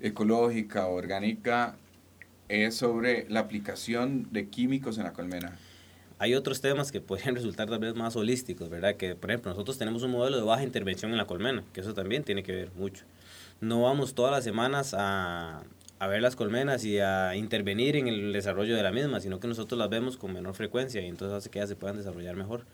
ecológica, 0.00 0.86
orgánica, 0.86 1.74
es 2.48 2.76
sobre 2.76 3.28
la 3.28 3.40
aplicación 3.40 4.28
de 4.30 4.46
químicos 4.46 4.96
en 4.96 5.04
la 5.04 5.12
colmena 5.12 5.58
hay 6.18 6.34
otros 6.34 6.60
temas 6.60 6.92
que 6.92 7.00
pueden 7.00 7.34
resultar 7.36 7.68
tal 7.68 7.78
vez 7.78 7.94
más 7.94 8.16
holísticos, 8.16 8.68
¿verdad? 8.68 8.96
Que, 8.96 9.14
por 9.14 9.30
ejemplo, 9.30 9.50
nosotros 9.50 9.78
tenemos 9.78 10.02
un 10.02 10.10
modelo 10.10 10.36
de 10.36 10.42
baja 10.42 10.62
intervención 10.62 11.10
en 11.12 11.16
la 11.16 11.26
colmena, 11.26 11.64
que 11.72 11.80
eso 11.80 11.94
también 11.94 12.24
tiene 12.24 12.42
que 12.42 12.52
ver 12.52 12.70
mucho. 12.76 13.04
No 13.60 13.82
vamos 13.82 14.14
todas 14.14 14.32
las 14.32 14.44
semanas 14.44 14.94
a, 14.96 15.62
a 15.98 16.06
ver 16.06 16.22
las 16.22 16.36
colmenas 16.36 16.84
y 16.84 16.98
a 17.00 17.34
intervenir 17.36 17.96
en 17.96 18.08
el 18.08 18.32
desarrollo 18.32 18.76
de 18.76 18.82
la 18.82 18.92
misma, 18.92 19.20
sino 19.20 19.40
que 19.40 19.48
nosotros 19.48 19.78
las 19.78 19.90
vemos 19.90 20.16
con 20.16 20.32
menor 20.32 20.54
frecuencia 20.54 21.00
y 21.00 21.06
entonces 21.06 21.36
hace 21.36 21.50
que 21.50 21.58
ellas 21.58 21.68
se 21.68 21.76
puedan 21.76 21.96
desarrollar 21.96 22.36
mejor. 22.36 22.64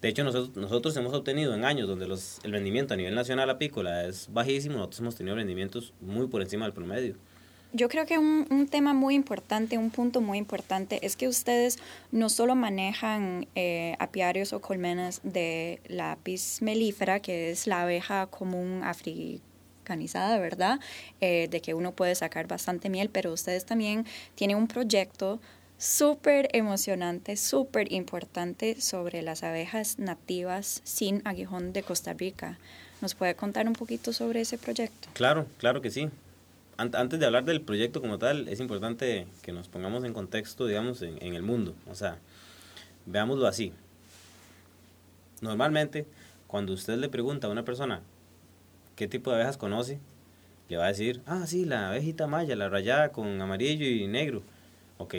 De 0.00 0.08
hecho, 0.08 0.24
nosotros, 0.24 0.56
nosotros 0.56 0.96
hemos 0.96 1.12
obtenido 1.12 1.54
en 1.54 1.64
años 1.64 1.86
donde 1.86 2.08
los, 2.08 2.38
el 2.42 2.52
rendimiento 2.52 2.94
a 2.94 2.96
nivel 2.96 3.14
nacional 3.14 3.50
apícola 3.50 4.06
es 4.06 4.28
bajísimo, 4.32 4.76
nosotros 4.78 5.00
hemos 5.00 5.16
tenido 5.16 5.36
rendimientos 5.36 5.92
muy 6.00 6.26
por 6.28 6.42
encima 6.42 6.64
del 6.64 6.72
promedio. 6.72 7.16
Yo 7.72 7.88
creo 7.88 8.04
que 8.04 8.18
un, 8.18 8.48
un, 8.50 8.66
tema 8.66 8.94
muy 8.94 9.14
importante, 9.14 9.78
un 9.78 9.90
punto 9.90 10.20
muy 10.20 10.38
importante 10.38 10.98
es 11.06 11.14
que 11.14 11.28
ustedes 11.28 11.78
no 12.10 12.28
solo 12.28 12.56
manejan 12.56 13.46
eh, 13.54 13.94
apiarios 14.00 14.52
o 14.52 14.60
colmenas 14.60 15.20
de 15.22 15.80
la 15.86 16.12
apis 16.12 16.62
melífera, 16.62 17.20
que 17.20 17.52
es 17.52 17.68
la 17.68 17.82
abeja 17.82 18.26
común 18.26 18.82
africanizada, 18.82 20.40
¿verdad? 20.40 20.80
Eh, 21.20 21.46
de 21.48 21.60
que 21.60 21.74
uno 21.74 21.92
puede 21.92 22.16
sacar 22.16 22.48
bastante 22.48 22.88
miel, 22.88 23.08
pero 23.08 23.32
ustedes 23.32 23.64
también 23.64 24.04
tienen 24.34 24.56
un 24.56 24.66
proyecto 24.66 25.40
súper 25.78 26.48
emocionante, 26.52 27.36
súper 27.36 27.92
importante 27.92 28.80
sobre 28.80 29.22
las 29.22 29.44
abejas 29.44 30.00
nativas 30.00 30.80
sin 30.82 31.22
aguijón 31.24 31.72
de 31.72 31.84
Costa 31.84 32.14
Rica. 32.14 32.58
¿Nos 33.00 33.14
puede 33.14 33.36
contar 33.36 33.68
un 33.68 33.74
poquito 33.74 34.12
sobre 34.12 34.40
ese 34.40 34.58
proyecto? 34.58 35.08
Claro, 35.14 35.46
claro 35.58 35.80
que 35.80 35.90
sí 35.90 36.10
antes 36.80 37.20
de 37.20 37.26
hablar 37.26 37.44
del 37.44 37.60
proyecto 37.60 38.00
como 38.00 38.18
tal, 38.18 38.48
es 38.48 38.58
importante 38.60 39.26
que 39.42 39.52
nos 39.52 39.68
pongamos 39.68 40.04
en 40.04 40.14
contexto, 40.14 40.66
digamos, 40.66 41.02
en, 41.02 41.34
el 41.34 41.42
mundo. 41.42 41.74
O 41.90 41.94
sea, 41.94 42.18
veámoslo 43.06 43.46
así. 43.46 43.72
Normalmente, 45.42 46.06
cuando 46.46 46.72
usted 46.72 46.96
le 46.96 47.08
pregunta 47.08 47.46
a 47.46 47.50
una 47.50 47.64
persona 47.64 48.00
qué 48.96 49.08
tipo 49.08 49.30
de 49.30 49.36
abejas 49.36 49.58
conoce, 49.58 49.98
le 50.68 50.76
va 50.78 50.86
a 50.86 50.88
decir, 50.88 51.20
ah, 51.26 51.46
sí, 51.46 51.64
la 51.64 51.90
abejita 51.90 52.26
maya, 52.26 52.56
la 52.56 52.68
rayada 52.68 53.10
con 53.10 53.40
amarillo 53.40 53.86
y 53.86 54.06
negro. 54.06 54.42
Ok, 54.98 55.14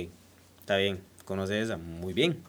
está 0.59 0.77
bien, 0.77 1.01
conoce 1.25 1.61
esa, 1.61 1.77
muy 1.77 2.13
bien. 2.13 2.41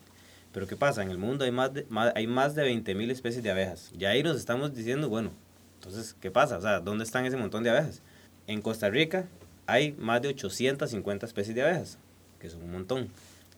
Pero 0.52 0.66
¿qué 0.66 0.76
pasa? 0.76 1.02
En 1.02 1.10
el 1.10 1.18
mundo 1.18 1.44
hay 1.44 1.50
más 1.50 1.72
de, 1.72 1.86
más, 1.88 2.12
hay 2.14 2.26
más 2.26 2.54
de 2.54 2.70
20.000 2.70 3.10
especies 3.10 3.42
de 3.42 3.50
abejas. 3.50 3.90
Ya 3.96 4.10
ahí 4.10 4.22
nos 4.22 4.36
estamos 4.36 4.74
diciendo, 4.74 5.08
bueno, 5.08 5.30
entonces, 5.74 6.14
¿qué 6.20 6.30
pasa? 6.30 6.58
O 6.58 6.60
sea, 6.60 6.80
¿dónde 6.80 7.04
están 7.04 7.26
ese 7.26 7.36
montón 7.36 7.62
de 7.62 7.70
abejas? 7.70 8.02
En 8.46 8.60
Costa 8.60 8.90
Rica 8.90 9.28
hay 9.66 9.92
más 9.92 10.20
de 10.20 10.28
850 10.28 11.26
especies 11.26 11.54
de 11.54 11.62
abejas, 11.62 11.98
que 12.40 12.50
son 12.50 12.62
un 12.62 12.72
montón. 12.72 13.08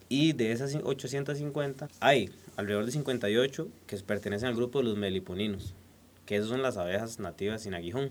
Y 0.08 0.34
de 0.34 0.52
esas 0.52 0.74
850 0.74 1.88
hay 2.00 2.30
alrededor 2.56 2.84
de 2.84 2.92
58 2.92 3.68
que 3.86 3.96
pertenecen 3.98 4.48
al 4.48 4.54
grupo 4.54 4.80
de 4.80 4.84
los 4.84 4.96
meliponinos, 4.96 5.74
que 6.26 6.36
esas 6.36 6.48
son 6.48 6.62
las 6.62 6.76
abejas 6.76 7.18
nativas 7.18 7.62
sin 7.62 7.74
aguijón. 7.74 8.10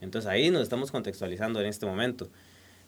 Entonces 0.00 0.30
ahí 0.30 0.50
nos 0.50 0.62
estamos 0.62 0.92
contextualizando 0.92 1.60
en 1.60 1.66
este 1.66 1.86
momento. 1.86 2.28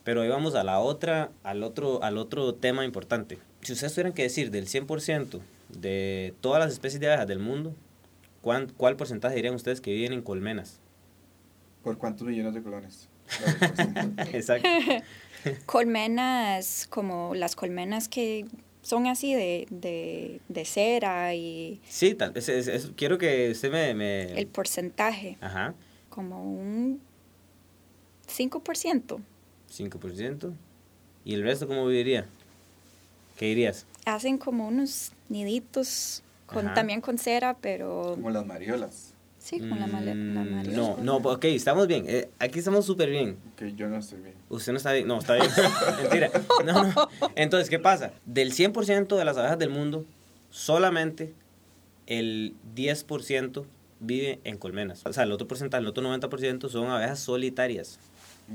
Pero 0.04 0.22
ahí 0.22 0.28
vamos 0.28 0.54
a 0.54 0.64
la 0.64 0.80
otra, 0.80 1.30
al 1.42 1.62
otro, 1.62 2.02
al 2.02 2.18
otro 2.18 2.54
tema 2.54 2.84
importante. 2.84 3.38
Si 3.60 3.72
ustedes 3.72 3.92
tuvieran 3.92 4.12
que 4.12 4.22
decir 4.22 4.50
del 4.50 4.66
100% 4.66 5.40
de 5.68 6.34
todas 6.40 6.62
las 6.62 6.72
especies 6.72 7.00
de 7.00 7.08
abejas 7.08 7.28
del 7.28 7.38
mundo, 7.38 7.74
¿cuál, 8.40 8.72
¿cuál 8.76 8.96
porcentaje 8.96 9.36
dirían 9.36 9.54
ustedes 9.54 9.80
que 9.80 9.92
viven 9.92 10.12
en 10.12 10.22
colmenas? 10.22 10.80
¿Por 11.82 11.98
cuántos 11.98 12.26
millones 12.26 12.54
de 12.54 12.62
colones? 12.62 13.08
Exacto. 14.32 14.68
colmenas, 15.66 16.86
como 16.88 17.34
las 17.34 17.56
colmenas 17.56 18.08
que 18.08 18.46
son 18.82 19.06
así 19.06 19.34
de, 19.34 19.66
de, 19.70 20.40
de 20.48 20.64
cera 20.64 21.34
y... 21.34 21.80
Sí, 21.88 22.14
tal, 22.14 22.32
es, 22.36 22.90
quiero 22.96 23.18
que 23.18 23.50
usted 23.52 23.70
me, 23.70 23.94
me, 23.94 24.32
El 24.32 24.46
porcentaje. 24.48 25.38
Ajá. 25.40 25.74
Como 26.08 26.42
un 26.44 27.00
5%. 28.28 29.20
5%. 29.70 30.52
¿Y 31.24 31.34
el 31.34 31.42
resto 31.42 31.68
cómo 31.68 31.86
viviría? 31.86 32.26
¿Qué 33.36 33.46
dirías? 33.46 33.86
Hacen 34.04 34.36
como 34.36 34.66
unos 34.66 35.12
niditos, 35.28 36.22
con, 36.46 36.74
también 36.74 37.00
con 37.00 37.18
cera, 37.18 37.56
pero... 37.60 38.12
Como 38.14 38.30
las 38.30 38.44
mariolas. 38.44 39.11
Sí, 39.42 39.58
con 39.58 39.80
la, 39.80 39.88
male 39.88 40.14
la 40.14 40.44
mm, 40.44 40.72
No, 40.72 40.96
no, 40.98 41.16
ok, 41.16 41.46
estamos 41.46 41.88
bien. 41.88 42.04
Eh, 42.06 42.30
aquí 42.38 42.60
estamos 42.60 42.86
súper 42.86 43.10
bien. 43.10 43.38
Ok, 43.54 43.74
yo 43.74 43.88
no 43.88 43.96
estoy 43.96 44.20
bien. 44.20 44.34
Usted 44.48 44.70
no 44.70 44.76
está 44.78 44.92
bien. 44.92 45.08
No, 45.08 45.18
está 45.18 45.34
bien. 45.34 45.48
Mentira. 46.00 46.30
No, 46.64 46.84
no. 46.84 47.08
Entonces, 47.34 47.68
¿qué 47.68 47.80
pasa? 47.80 48.12
Del 48.24 48.52
100% 48.52 49.16
de 49.16 49.24
las 49.24 49.36
abejas 49.36 49.58
del 49.58 49.70
mundo, 49.70 50.04
solamente 50.50 51.34
el 52.06 52.54
10% 52.76 53.64
vive 53.98 54.38
en 54.44 54.58
colmenas. 54.58 55.02
O 55.06 55.12
sea, 55.12 55.24
el 55.24 55.32
otro 55.32 55.48
porcentaje, 55.48 55.80
el 55.80 55.88
otro 55.88 56.04
90% 56.04 56.68
son 56.68 56.90
abejas 56.90 57.18
solitarias. 57.18 57.98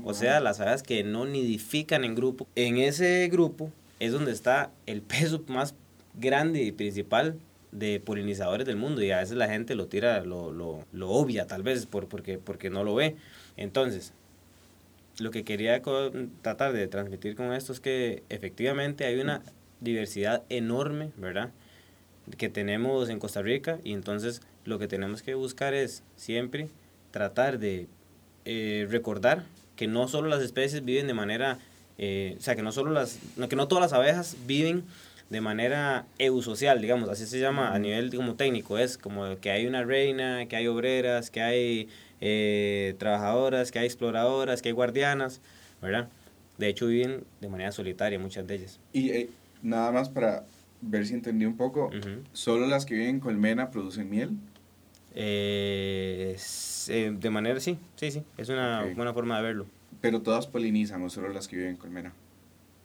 O 0.04 0.14
sea, 0.14 0.40
las 0.40 0.58
abejas 0.60 0.82
que 0.82 1.04
no 1.04 1.26
nidifican 1.26 2.04
en 2.04 2.14
grupo. 2.14 2.46
En 2.54 2.78
ese 2.78 3.28
grupo 3.28 3.70
es 4.00 4.12
donde 4.12 4.32
está 4.32 4.70
el 4.86 5.02
peso 5.02 5.44
más 5.48 5.74
grande 6.14 6.62
y 6.62 6.72
principal 6.72 7.38
de 7.72 8.00
polinizadores 8.00 8.66
del 8.66 8.76
mundo 8.76 9.02
y 9.02 9.10
a 9.10 9.18
veces 9.18 9.36
la 9.36 9.48
gente 9.48 9.74
lo 9.74 9.86
tira, 9.86 10.24
lo, 10.24 10.52
lo, 10.52 10.84
lo 10.92 11.10
obvia 11.10 11.46
tal 11.46 11.62
vez 11.62 11.86
por, 11.86 12.08
porque, 12.08 12.38
porque 12.38 12.70
no 12.70 12.84
lo 12.84 12.94
ve. 12.94 13.16
Entonces, 13.56 14.12
lo 15.18 15.30
que 15.30 15.44
quería 15.44 15.82
tratar 16.42 16.72
de 16.72 16.86
transmitir 16.86 17.34
con 17.34 17.52
esto 17.52 17.72
es 17.72 17.80
que 17.80 18.22
efectivamente 18.28 19.04
hay 19.04 19.18
una 19.20 19.42
diversidad 19.80 20.42
enorme, 20.48 21.10
¿verdad? 21.16 21.50
Que 22.36 22.48
tenemos 22.48 23.08
en 23.08 23.18
Costa 23.18 23.42
Rica 23.42 23.78
y 23.84 23.92
entonces 23.92 24.42
lo 24.64 24.78
que 24.78 24.88
tenemos 24.88 25.22
que 25.22 25.34
buscar 25.34 25.74
es 25.74 26.02
siempre 26.16 26.68
tratar 27.10 27.58
de 27.58 27.86
eh, 28.44 28.86
recordar 28.90 29.44
que 29.76 29.86
no 29.86 30.08
solo 30.08 30.28
las 30.28 30.42
especies 30.42 30.84
viven 30.84 31.06
de 31.06 31.14
manera, 31.14 31.58
eh, 31.98 32.36
o 32.38 32.40
sea, 32.40 32.56
que 32.56 32.62
no 32.62 32.72
solo 32.72 32.90
las, 32.90 33.18
que 33.48 33.56
no 33.56 33.68
todas 33.68 33.82
las 33.82 33.92
abejas 33.92 34.36
viven 34.46 34.84
de 35.30 35.40
manera 35.40 36.06
eusocial, 36.18 36.80
digamos, 36.80 37.08
así 37.08 37.26
se 37.26 37.38
llama 37.38 37.74
a 37.74 37.78
nivel 37.78 38.14
como 38.14 38.34
técnico, 38.34 38.78
es 38.78 38.96
como 38.96 39.38
que 39.40 39.50
hay 39.50 39.66
una 39.66 39.84
reina, 39.84 40.46
que 40.46 40.56
hay 40.56 40.66
obreras, 40.66 41.30
que 41.30 41.42
hay 41.42 41.88
eh, 42.20 42.94
trabajadoras, 42.98 43.70
que 43.70 43.78
hay 43.78 43.86
exploradoras, 43.86 44.62
que 44.62 44.70
hay 44.70 44.74
guardianas, 44.74 45.40
¿verdad? 45.82 46.08
De 46.56 46.68
hecho 46.68 46.86
viven 46.86 47.24
de 47.40 47.48
manera 47.48 47.72
solitaria 47.72 48.18
muchas 48.18 48.46
de 48.46 48.54
ellas. 48.54 48.80
Y 48.92 49.10
eh, 49.10 49.30
nada 49.62 49.92
más 49.92 50.08
para 50.08 50.44
ver 50.80 51.06
si 51.06 51.14
entendí 51.14 51.44
un 51.44 51.56
poco, 51.56 51.90
¿solo 52.32 52.66
las 52.66 52.86
que 52.86 52.94
viven 52.94 53.10
en 53.10 53.20
colmena 53.20 53.70
producen 53.70 54.08
miel? 54.08 54.30
Eh, 55.14 56.36
de 56.88 57.30
manera, 57.30 57.60
sí, 57.60 57.76
sí, 57.96 58.10
sí, 58.10 58.22
es 58.38 58.48
una 58.48 58.84
buena 58.96 59.12
forma 59.12 59.36
de 59.36 59.42
verlo. 59.42 59.66
Pero 60.00 60.22
todas 60.22 60.46
polinizan 60.46 61.02
o 61.02 61.10
solo 61.10 61.28
las 61.28 61.48
que 61.48 61.56
viven 61.56 61.72
en 61.72 61.76
colmena. 61.76 62.12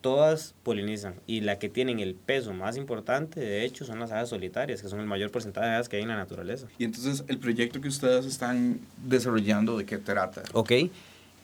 Todas 0.03 0.53
polinizan 0.63 1.15
y 1.27 1.39
la 1.39 1.59
que 1.59 1.69
tienen 1.69 2.01
el 2.01 2.13
peso 2.13 2.51
más 2.51 2.75
importante, 2.75 3.39
de 3.39 3.63
hecho, 3.63 3.85
son 3.85 3.99
las 3.99 4.11
aves 4.11 4.27
solitarias, 4.27 4.81
que 4.81 4.89
son 4.89 4.99
el 4.99 5.05
mayor 5.05 5.31
porcentaje 5.31 5.65
de 5.65 5.75
aves 5.75 5.87
que 5.87 5.95
hay 5.95 6.01
en 6.01 6.09
la 6.09 6.17
naturaleza. 6.17 6.67
Y 6.77 6.83
entonces, 6.83 7.23
el 7.29 7.37
proyecto 7.37 7.79
que 7.79 7.87
ustedes 7.87 8.25
están 8.25 8.81
desarrollando, 8.97 9.77
¿de 9.77 9.85
qué 9.85 9.97
trata? 9.97 10.43
Ok, 10.51 10.73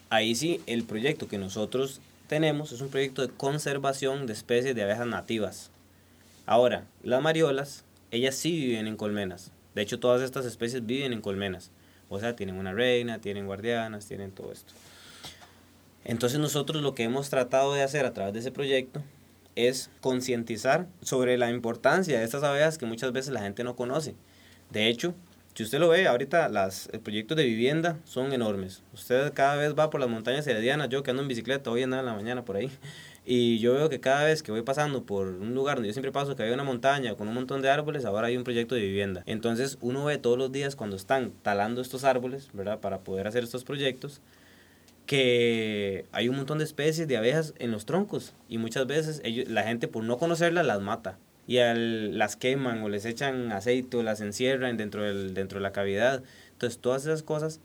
ahí 0.10 0.36
sí, 0.36 0.60
el 0.66 0.84
proyecto 0.84 1.30
que 1.30 1.38
nosotros 1.38 2.02
tenemos 2.28 2.74
es 2.74 2.82
un 2.82 2.90
proyecto 2.90 3.26
de 3.26 3.34
conservación 3.34 4.28
de 4.28 4.34
especies 4.34 4.76
de 4.76 4.84
abejas 4.84 5.08
nativas. 5.08 5.72
Ahora, 6.46 6.84
las 7.02 7.22
mariolas, 7.22 7.86
ellas 8.12 8.36
sí 8.36 8.52
viven 8.52 8.88
en 8.88 8.98
colmenas. 8.98 9.54
De 9.74 9.84
hecho, 9.84 10.02
todas 10.02 10.22
estas 10.22 10.46
especies 10.46 10.86
viven 10.86 11.14
en 11.14 11.22
colmenas. 11.22 11.72
O 12.10 12.20
sea, 12.20 12.36
tienen 12.36 12.58
una 12.58 12.74
reina, 12.74 13.20
tienen 13.20 13.46
guardianas, 13.46 14.06
tienen 14.06 14.32
todo 14.32 14.52
esto. 14.52 14.74
Entonces 16.10 16.40
nosotros 16.40 16.82
lo 16.82 16.96
que 16.96 17.04
hemos 17.04 17.30
tratado 17.30 17.72
de 17.76 17.84
hacer 17.84 18.04
a 18.08 18.14
través 18.14 18.34
de 18.34 18.40
ese 18.40 18.52
proyecto 18.52 19.04
es 19.56 19.92
concientizar 20.02 20.88
sobre 21.04 21.38
la 21.38 21.52
importancia 21.52 22.18
de 22.18 22.26
estas 22.26 22.42
abejas 22.42 22.80
que 22.80 22.88
muchas 22.88 23.12
veces 23.12 23.32
la 23.32 23.42
gente 23.42 23.64
no 23.64 23.76
conoce. 23.76 24.16
De 24.72 24.88
hecho, 24.88 25.14
si 25.54 25.62
usted 25.62 25.78
lo 25.78 25.90
ve, 25.90 26.08
ahorita 26.08 26.50
las 26.50 26.90
proyectos 27.04 27.38
de 27.38 27.44
vivienda 27.44 28.00
son 28.06 28.34
enormes. 28.34 28.82
Usted 28.92 29.34
cada 29.34 29.56
vez 29.58 29.76
va 29.78 29.92
por 29.92 30.00
las 30.00 30.10
montañas 30.10 30.48
heredianas, 30.48 30.90
yo 30.90 31.04
que 31.04 31.12
ando 31.12 31.22
en 31.22 31.28
bicicleta, 31.28 31.70
hoy 31.70 31.84
en 31.84 31.92
la 31.92 32.02
mañana 32.02 32.44
por 32.44 32.56
ahí, 32.56 32.72
y 33.24 33.60
yo 33.60 33.76
veo 33.76 33.88
que 33.88 34.00
cada 34.00 34.24
vez 34.24 34.42
que 34.42 34.52
voy 34.52 34.64
pasando 34.64 35.04
por 35.04 35.28
un 35.28 35.54
lugar 35.54 35.76
donde 35.76 35.90
yo 35.90 35.94
siempre 35.94 36.12
paso, 36.12 36.36
que 36.36 36.42
hay 36.42 36.50
una 36.50 36.64
montaña 36.64 37.14
con 37.14 37.28
un 37.28 37.36
montón 37.36 37.62
de 37.62 37.70
árboles, 37.70 38.06
ahora 38.06 38.30
hay 38.30 38.38
un 38.38 38.44
proyecto 38.44 38.74
de 38.74 38.82
vivienda. 38.82 39.22
Entonces 39.28 39.78
uno 39.80 40.06
ve 40.06 40.18
todos 40.18 40.40
los 40.40 40.52
días 40.52 40.76
cuando 40.76 40.96
están 40.96 41.34
talando 41.44 41.82
estos 41.82 42.04
árboles, 42.04 42.50
¿verdad? 42.54 42.80
Para 42.80 43.02
poder 43.02 43.28
hacer 43.28 43.44
estos 43.44 43.64
proyectos, 43.64 44.22
que 45.10 46.06
hay 46.12 46.30
un 46.30 46.36
montón 46.36 46.60
de 46.60 46.66
especies 46.66 47.08
de 47.08 47.18
abejas 47.18 47.56
en 47.58 47.72
los 47.72 47.88
troncos 47.88 48.36
y 48.48 48.60
muchas 48.60 48.86
veces 48.86 49.22
ellos, 49.24 49.50
la 49.50 49.64
gente 49.64 49.88
por 49.88 50.04
no 50.04 50.20
conocerlas 50.20 50.68
las 50.68 50.82
mata 50.82 51.18
y 51.48 51.58
al, 51.58 52.16
las 52.16 52.36
queman 52.36 52.84
o 52.84 52.90
les 52.90 53.06
echan 53.06 53.52
aceite 53.52 53.98
o 53.98 54.04
las 54.04 54.22
encierran 54.22 54.78
dentro, 54.78 55.02
del, 55.02 55.34
dentro 55.34 55.58
de 55.58 55.64
la 55.64 55.72
cavidad. 55.72 56.22
Entonces 56.52 56.78
todas 56.78 57.08
esas 57.08 57.24
cosas, 57.24 57.60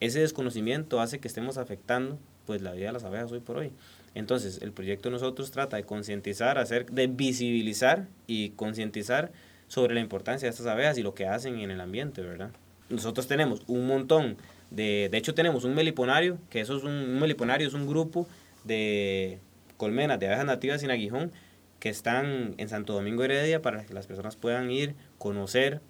ese 0.00 0.20
desconocimiento 0.20 1.00
hace 1.00 1.18
que 1.18 1.28
estemos 1.28 1.56
afectando 1.56 2.18
pues 2.44 2.60
la 2.60 2.72
vida 2.72 2.88
de 2.88 2.92
las 2.92 3.04
abejas 3.04 3.32
hoy 3.32 3.40
por 3.40 3.56
hoy. 3.56 3.72
Entonces 4.14 4.60
el 4.60 4.72
proyecto 4.72 5.08
nosotros 5.08 5.52
trata 5.52 5.78
de 5.78 5.84
concientizar, 5.84 6.58
hacer, 6.58 6.90
de 6.90 7.06
visibilizar 7.06 8.06
y 8.26 8.50
concientizar 8.50 9.32
sobre 9.66 9.94
la 9.94 10.00
importancia 10.00 10.44
de 10.44 10.50
estas 10.50 10.66
abejas 10.66 10.98
y 10.98 11.02
lo 11.02 11.14
que 11.14 11.26
hacen 11.26 11.58
en 11.58 11.70
el 11.70 11.80
ambiente, 11.80 12.20
¿verdad? 12.20 12.50
Nosotros 12.90 13.26
tenemos 13.26 13.62
un 13.66 13.86
montón 13.86 14.36
de, 14.70 15.08
de 15.10 15.18
hecho, 15.18 15.34
tenemos 15.34 15.64
un 15.64 15.74
meliponario, 15.74 16.38
que 16.50 16.60
eso 16.60 16.76
es 16.76 16.84
un, 16.84 17.18
meliponario, 17.18 17.68
es 17.68 17.74
un 17.74 17.86
grupo 17.86 18.26
de 18.64 19.38
colmenas 19.76 20.18
de 20.18 20.26
abejas 20.26 20.46
nativas 20.46 20.80
sin 20.80 20.90
aguijón 20.90 21.32
que 21.78 21.88
están 21.88 22.54
en 22.56 22.68
Santo 22.68 22.94
Domingo 22.94 23.22
Heredia 23.22 23.62
para 23.62 23.84
que 23.84 23.94
las 23.94 24.06
personas 24.06 24.36
puedan 24.36 24.70
ir, 24.70 24.94
conocer, 25.18 25.80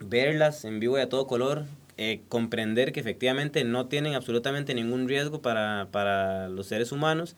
verlas 0.00 0.64
en 0.64 0.80
vivo 0.80 0.98
y 0.98 1.00
a 1.00 1.08
todo 1.08 1.26
color, 1.26 1.64
eh, 1.96 2.20
comprender 2.28 2.92
que 2.92 3.00
efectivamente 3.00 3.64
no 3.64 3.86
tienen 3.86 4.14
absolutamente 4.14 4.74
ningún 4.74 5.08
riesgo 5.08 5.40
para, 5.40 5.88
para 5.90 6.48
los 6.48 6.66
seres 6.66 6.92
humanos. 6.92 7.36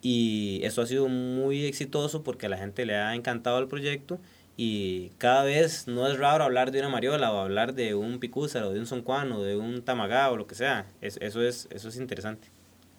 Y 0.00 0.60
eso 0.64 0.82
ha 0.82 0.86
sido 0.86 1.08
muy 1.08 1.64
exitoso 1.64 2.22
porque 2.22 2.46
a 2.46 2.48
la 2.48 2.58
gente 2.58 2.84
le 2.84 2.96
ha 2.96 3.14
encantado 3.14 3.58
el 3.58 3.68
proyecto 3.68 4.18
y 4.56 5.10
cada 5.18 5.42
vez 5.42 5.88
no 5.88 6.06
es 6.06 6.18
raro 6.18 6.44
hablar 6.44 6.70
de 6.70 6.80
una 6.80 6.88
mariola 6.88 7.32
o 7.32 7.38
hablar 7.38 7.74
de 7.74 7.94
un 7.94 8.20
picúzaro, 8.20 8.72
de 8.72 8.80
un 8.80 8.86
soncuano, 8.86 9.42
de 9.42 9.56
un 9.56 9.82
tamagá 9.82 10.30
o 10.30 10.36
lo 10.36 10.46
que 10.46 10.54
sea. 10.54 10.86
eso, 11.00 11.42
es, 11.42 11.68
eso 11.70 11.88
es 11.88 11.96
interesante. 11.96 12.48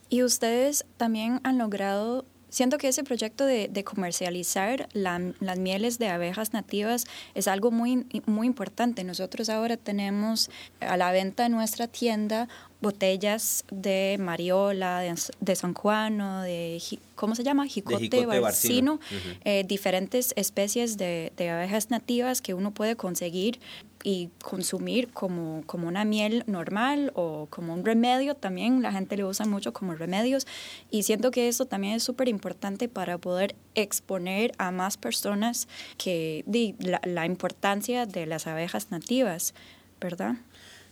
Y 0.10 0.24
ustedes 0.24 0.86
también 0.98 1.40
han 1.44 1.58
logrado 1.58 2.26
Siento 2.56 2.78
que 2.78 2.88
ese 2.88 3.04
proyecto 3.04 3.46
de, 3.46 3.68
de 3.68 3.84
comercializar 3.84 4.88
las 4.94 5.60
mieles 5.60 6.00
de 6.00 6.08
abejas 6.08 6.54
nativas 6.54 7.06
es 7.34 7.50
algo 7.50 7.70
muy, 7.70 8.06
muy 8.28 8.48
importante. 8.48 9.04
Nosotros 9.04 9.50
ahora 9.50 9.76
tenemos 9.76 10.50
a 10.80 10.96
la 10.96 11.12
venta 11.12 11.48
en 11.48 11.52
nuestra 11.52 11.88
tienda 11.88 12.48
botellas 12.82 13.66
de 13.72 14.18
mariola, 14.20 15.00
de, 15.00 15.16
de 15.40 15.56
San 15.56 15.74
Juan, 15.74 16.18
de, 16.44 16.82
¿cómo 17.16 17.36
se 17.36 17.44
llama? 17.44 17.66
Jicote, 17.68 18.26
barcino, 18.26 19.00
eh, 19.44 19.64
diferentes 19.68 20.34
especies 20.36 20.98
de, 20.98 21.32
de, 21.38 21.50
abejas 21.50 21.90
nativas 21.90 22.42
que 22.42 22.54
uno 22.54 22.72
puede 22.72 22.96
conseguir 22.96 23.60
y 24.04 24.30
consumir 24.44 25.10
como, 25.10 25.64
como 25.66 25.88
una 25.88 26.06
miel 26.06 26.44
normal 26.46 27.12
o 27.16 27.48
como 27.50 27.74
un 27.74 27.84
remedio 27.84 28.36
también. 28.36 28.84
La 28.84 28.92
gente 28.92 29.18
le 29.18 29.26
usa 29.26 29.48
mucho 29.48 29.74
como 29.74 29.96
remedios 29.96 30.46
y 30.92 31.04
siento 31.04 31.32
que 31.32 31.48
eso 31.48 31.66
también 31.66 31.96
es 31.96 32.04
súper 32.04 32.28
importante 32.28 32.88
para 32.88 33.18
poder 33.18 33.56
exponer 33.74 34.52
a 34.60 34.70
más 34.70 34.98
personas 34.98 35.68
que 35.98 36.44
la, 36.80 37.02
la 37.04 37.26
importancia 37.26 38.06
de 38.06 38.28
las 38.28 38.46
abejas 38.46 38.92
nativas, 38.92 39.56
¿verdad? 40.00 40.36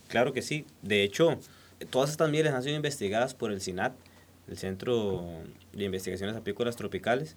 Claro 0.08 0.34
que 0.34 0.41
sí. 0.41 0.65
De 0.82 1.04
hecho, 1.04 1.39
todas 1.89 2.12
estas 2.12 2.30
mieles 2.30 2.54
han 2.54 2.63
sido 2.63 2.76
investigadas 2.76 3.34
por 3.34 3.52
el 3.52 3.62
CINAT, 3.62 3.93
el 4.48 4.58
Centro 4.58 5.26
de 5.74 5.86
Investigaciones 5.86 6.36
Apícolas 6.36 6.76
Tropicales. 6.76 7.36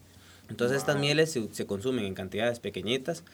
Entonces 0.48 0.78
estas 0.78 0.98
mieles 0.98 1.30
se, 1.32 1.48
se, 1.52 1.66
consumen 1.66 2.04
en 2.04 2.14
cantidades 2.14 2.60
pequeñitas 2.60 3.24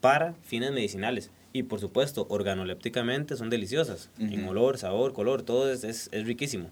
para 0.00 0.34
fines 0.42 0.72
medicinales. 0.72 1.30
Y 1.52 1.62
por 1.62 1.80
supuesto, 1.80 2.26
organolépticamente 2.28 3.36
son 3.36 3.48
deliciosas, 3.48 4.10
en 4.18 4.46
olor, 4.46 4.76
sabor, 4.76 5.12
color, 5.12 5.42
todo 5.42 5.72
es, 5.72 5.84
es, 5.84 6.08
es 6.12 6.26
riquísimo. 6.26 6.68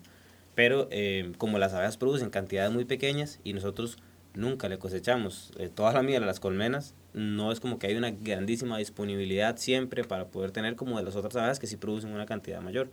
Pero 0.54 0.88
eh, 0.90 1.32
como 1.38 1.58
las 1.58 1.72
abejas 1.72 1.96
producen 1.96 2.30
cantidades 2.30 2.72
muy 2.72 2.84
pequeñas 2.84 3.40
y 3.44 3.52
nosotros 3.52 3.96
nunca 4.34 4.68
le 4.68 4.78
cosechamos 4.78 5.52
eh, 5.58 5.70
toda 5.74 5.92
la 5.92 6.02
miel 6.02 6.22
a 6.22 6.26
las 6.26 6.40
colmenas, 6.40 6.94
no 7.14 7.52
es 7.52 7.60
como 7.60 7.78
que 7.78 7.86
hay 7.86 7.94
una 7.94 8.10
grandísima 8.10 8.78
disponibilidad 8.78 9.56
siempre 9.56 10.04
para 10.04 10.26
poder 10.26 10.50
tener 10.50 10.76
como 10.76 10.98
de 10.98 11.04
las 11.04 11.16
otras 11.16 11.36
abejas 11.36 11.58
que 11.58 11.66
sí 11.66 11.76
producen 11.76 12.12
una 12.12 12.26
cantidad 12.26 12.60
mayor. 12.60 12.90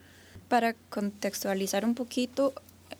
Para 0.49 0.73
contextualizar 0.89 1.85
un 1.85 1.95
poquito, 1.95 2.53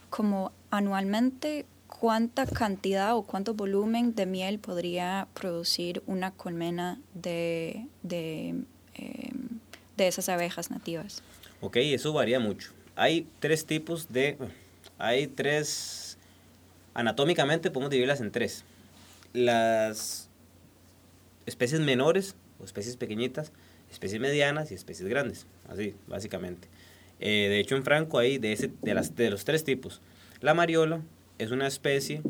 como 0.10 0.54
anualmente, 0.72 1.66
¿cuánta 1.88 2.46
cantidad 2.46 3.16
o 3.18 3.24
cuánto 3.24 3.54
volumen 3.54 4.16
de 4.16 4.26
miel 4.26 4.60
podría 4.60 5.28
producir 5.34 6.02
una 6.08 6.32
colmena 6.32 7.00
de, 7.14 7.86
de 8.04 8.64
Em, 9.00 9.60
de 9.96 10.08
esas 10.08 10.30
abejas 10.30 10.72
nativas. 10.72 11.24
Ok, 11.62 11.78
eso 11.78 12.14
varía 12.14 12.40
mucho. 12.40 12.72
Hay 12.96 13.28
tres 13.40 13.66
tipos 13.66 14.12
de... 14.12 14.38
Hay 14.98 15.28
tres... 15.28 16.18
Anatómicamente 16.94 17.72
podemos 17.72 17.92
dividirlas 17.92 18.22
en 18.22 18.32
tres. 18.32 18.64
Las 19.34 20.30
especies 21.46 21.82
menores 21.82 22.36
o 22.60 22.66
especies 22.66 22.98
pequeñitas, 22.98 23.52
especies 23.92 24.22
medianas 24.22 24.72
y 24.72 24.74
especies 24.74 25.08
grandes. 25.08 25.46
Así, 25.70 25.96
básicamente. 26.08 26.68
Eh, 27.20 27.48
de 27.50 27.60
hecho, 27.60 27.76
en 27.76 27.84
Franco 27.84 28.20
hay 28.20 28.38
de, 28.38 28.54
ese, 28.54 28.72
de, 28.82 28.94
las, 28.94 29.16
de 29.16 29.30
los 29.30 29.46
tres 29.46 29.64
tipos. 29.64 30.02
La 30.42 30.54
mariola 30.54 31.02
es 31.38 31.52
una 31.52 31.68
especie 31.68 32.22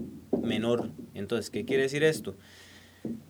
menor. 0.41 0.89
Entonces, 1.13 1.49
¿qué 1.49 1.65
quiere 1.65 1.83
decir 1.83 2.03
esto? 2.03 2.35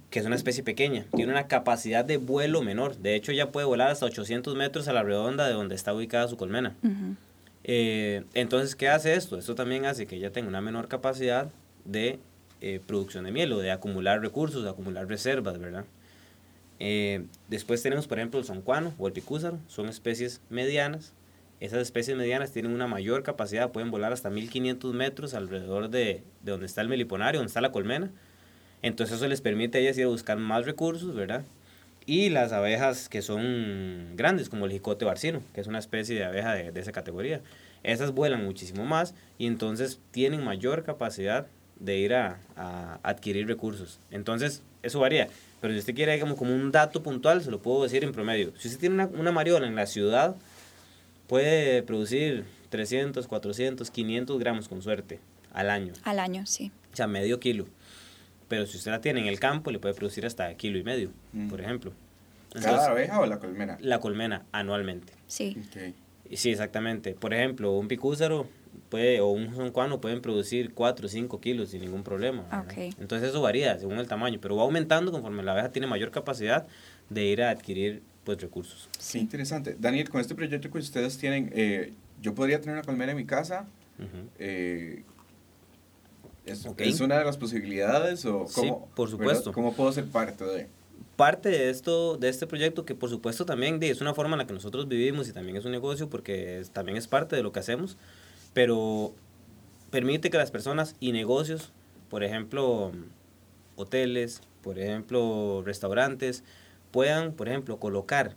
que 0.09 0.19
es 0.19 0.25
una 0.25 0.35
especie 0.35 0.63
pequeña, 0.63 1.05
tiene 1.15 1.31
una 1.31 1.47
capacidad 1.47 2.03
de 2.03 2.17
vuelo 2.17 2.61
menor. 2.61 2.97
De 2.97 3.15
hecho, 3.15 3.31
ya 3.31 3.51
puede 3.51 3.67
volar 3.67 3.91
hasta 3.91 4.05
800 4.05 4.55
metros 4.55 4.87
a 4.87 4.93
la 4.93 5.03
redonda 5.03 5.47
de 5.47 5.53
donde 5.53 5.75
está 5.75 5.93
ubicada 5.93 6.27
su 6.27 6.37
colmena. 6.37 6.75
Eh, 7.63 8.23
entonces, 8.33 8.75
¿qué 8.75 8.89
hace 8.89 9.13
esto? 9.13 9.37
Esto 9.37 9.53
también 9.53 9.85
hace 9.85 10.07
que 10.07 10.15
ella 10.15 10.31
tenga 10.31 10.47
una 10.47 10.61
menor 10.61 10.87
capacidad 10.87 11.51
de 11.85 12.19
eh, 12.61 12.81
producción 12.85 13.25
de 13.25 13.31
miel 13.31 13.53
o 13.53 13.59
de 13.59 13.71
acumular 13.71 14.21
recursos, 14.21 14.63
de 14.63 14.69
acumular 14.69 15.07
reservas, 15.07 15.59
¿verdad? 15.59 15.85
Eh, 16.79 17.25
después 17.47 17.83
tenemos, 17.83 18.07
por 18.07 18.17
ejemplo, 18.17 18.39
el 18.39 18.45
soncuano 18.45 18.93
o 18.97 19.07
el 19.07 19.13
picúzaro, 19.13 19.59
son 19.67 19.89
especies 19.89 20.41
medianas. 20.49 21.13
Esas 21.59 21.79
especies 21.79 22.17
medianas 22.17 22.51
tienen 22.51 22.71
una 22.71 22.87
mayor 22.87 23.23
capacidad, 23.23 23.71
pueden 23.71 23.91
volar 23.91 24.13
hasta 24.13 24.29
1500 24.29 24.93
metros 24.93 25.33
alrededor 25.33 25.89
de, 25.89 26.23
de 26.41 26.51
donde 26.51 26.65
está 26.65 26.81
el 26.81 26.87
meliponario, 26.89 27.39
donde 27.39 27.49
está 27.49 27.61
la 27.61 27.71
colmena 27.71 28.11
entonces 28.81 29.17
eso 29.17 29.27
les 29.27 29.41
permite 29.41 29.77
a 29.77 29.81
ellas 29.81 29.97
ir 29.97 30.05
a 30.05 30.07
buscar 30.07 30.37
más 30.37 30.65
recursos, 30.65 31.15
¿verdad? 31.15 31.43
Y 32.05 32.29
las 32.29 32.53
abejas 32.53 33.09
que 33.09 33.21
son 33.21 34.13
grandes, 34.15 34.49
como 34.49 34.65
el 34.65 34.71
jicote 34.71 35.05
barcino, 35.05 35.43
que 35.53 35.61
es 35.61 35.67
una 35.67 35.79
especie 35.79 36.15
de 36.15 36.25
abeja 36.25 36.53
de, 36.53 36.79
esa 36.79 36.91
categoría. 36.91 37.41
Esas 37.83 38.11
vuelan 38.13 38.43
muchísimo 38.43 38.85
más 38.85 39.13
y 39.37 39.47
entonces 39.47 39.99
tienen 40.11 40.43
mayor 40.43 40.83
capacidad 40.83 41.47
de 41.79 41.97
ir 41.97 42.13
a, 42.13 42.39
adquirir 43.03 43.47
recursos. 43.47 43.99
Entonces, 44.11 44.63
eso 44.81 44.99
varía. 44.99 45.27
Pero 45.61 45.73
si 45.73 45.79
usted 45.79 45.95
quiere 45.95 46.13
digamos, 46.13 46.37
como 46.37 46.55
un 46.55 46.71
dato 46.71 47.03
puntual, 47.03 47.41
se 47.41 47.51
lo 47.51 47.61
puedo 47.61 47.83
decir 47.83 48.03
en 48.03 48.11
promedio. 48.11 48.53
Si 48.57 48.69
usted 48.69 48.79
tiene 48.79 48.95
una, 48.95 49.07
una 49.07 49.31
mariola 49.31 49.67
en 49.67 49.75
la 49.75 49.85
ciudad, 49.85 50.35
puede 51.29 51.81
producir 51.83 52.43
300, 52.69 53.25
400, 53.27 53.89
500 53.89 54.37
gramos 54.37 54.67
con 54.67 54.81
suerte 54.81 55.21
al 55.53 55.69
año. 55.69 55.93
Al 56.03 56.19
año, 56.19 56.45
sí. 56.45 56.73
O 56.91 56.95
sea, 56.97 57.07
medio 57.07 57.39
kilo 57.39 57.67
pero 58.49 58.65
si 58.65 58.77
usted 58.77 58.91
la 58.91 58.99
tiene 58.99 59.21
en 59.21 59.27
el 59.27 59.39
campo, 59.39 59.71
le 59.71 59.79
puede 59.79 59.93
producir 59.93 60.25
hasta 60.25 60.53
kilo 60.55 60.77
y 60.77 60.83
medio, 60.83 61.11
mm. 61.31 61.47
por 61.47 61.61
ejemplo. 61.61 61.93
¿Cada 62.51 62.89
abeja 62.89 63.21
o 63.21 63.25
la 63.27 63.37
colmena? 63.37 63.77
La 63.79 63.99
colmena, 63.99 64.43
anualmente. 64.51 65.13
Sí. 65.27 65.55
Sí, 66.33 66.49
exactamente. 66.49 67.13
Por 67.13 67.33
ejemplo, 67.33 67.71
un 67.73 67.87
picúzaro 67.87 68.47
puede, 68.89 69.21
o 69.21 69.27
un 69.27 69.55
soncuano 69.55 70.01
pueden 70.01 70.21
producir 70.21 70.73
4 70.73 71.05
o 71.05 71.09
5 71.09 71.39
kilos 71.39 71.69
sin 71.69 71.81
ningún 71.81 72.03
problema. 72.03 72.43
Okay. 72.65 72.91
Entonces 72.99 73.29
eso 73.29 73.41
varía 73.41 73.77
según 73.77 73.99
el 73.99 74.07
tamaño, 74.07 74.39
pero 74.41 74.55
va 74.55 74.63
aumentando 74.63 75.11
conforme 75.11 75.43
la 75.43 75.51
abeja 75.51 75.71
tiene 75.71 75.85
mayor 75.85 76.09
capacidad 76.09 76.65
de 77.09 77.25
ir 77.25 77.43
a 77.43 77.51
adquirir 77.51 78.01
pues 78.29 78.43
recursos. 78.43 78.87
Sí, 78.99 79.17
interesante. 79.17 79.75
Daniel, 79.79 80.07
con 80.07 80.21
este 80.21 80.35
proyecto 80.35 80.69
que 80.69 80.77
ustedes 80.77 81.17
tienen, 81.17 81.51
eh, 81.55 81.93
yo 82.21 82.35
podría 82.35 82.61
tener 82.61 82.75
una 82.75 82.83
colmena 82.83 83.13
en 83.13 83.17
mi 83.17 83.25
casa. 83.25 83.65
eh, 84.37 85.01
¿es, 86.45 86.67
¿es, 86.77 86.99
una 86.99 87.17
de 87.17 87.25
las 87.25 87.37
posibilidades 87.37 88.25
o 88.25 88.45
cómo, 88.53 88.87
sí, 88.87 88.93
por 88.95 89.09
supuesto. 89.09 89.51
¿Cómo 89.51 89.73
puedo 89.73 89.91
ser 89.91 90.05
parte 90.05 90.45
de? 90.45 90.67
Parte 91.15 91.49
de 91.49 91.71
esto, 91.71 92.17
de 92.17 92.29
este 92.29 92.45
proyecto, 92.45 92.85
que 92.85 92.93
por 92.93 93.09
supuesto 93.09 93.47
también 93.47 93.81
es 93.81 93.99
una 93.99 94.13
forma 94.13 94.35
en 94.35 94.37
la 94.37 94.45
que 94.45 94.53
nosotros 94.53 94.87
vivimos 94.87 95.27
y 95.27 95.33
también 95.33 95.57
es 95.57 95.65
un 95.65 95.71
negocio 95.71 96.07
porque 96.07 96.63
también 96.71 96.99
es 96.99 97.07
parte 97.07 97.35
de 97.35 97.41
lo 97.41 97.51
que 97.51 97.61
hacemos, 97.61 97.97
pero 98.53 99.15
permite 99.89 100.29
que 100.29 100.37
las 100.37 100.51
personas 100.51 100.95
y 100.99 101.13
negocios, 101.13 101.71
por 102.11 102.23
ejemplo, 102.23 102.91
hoteles, 103.75 104.43
por 104.61 104.77
ejemplo, 104.77 105.63
restaurantes, 105.65 106.43
puedan, 106.91 107.33
por 107.33 107.47
ejemplo, 107.47 107.77
colocar 107.79 108.35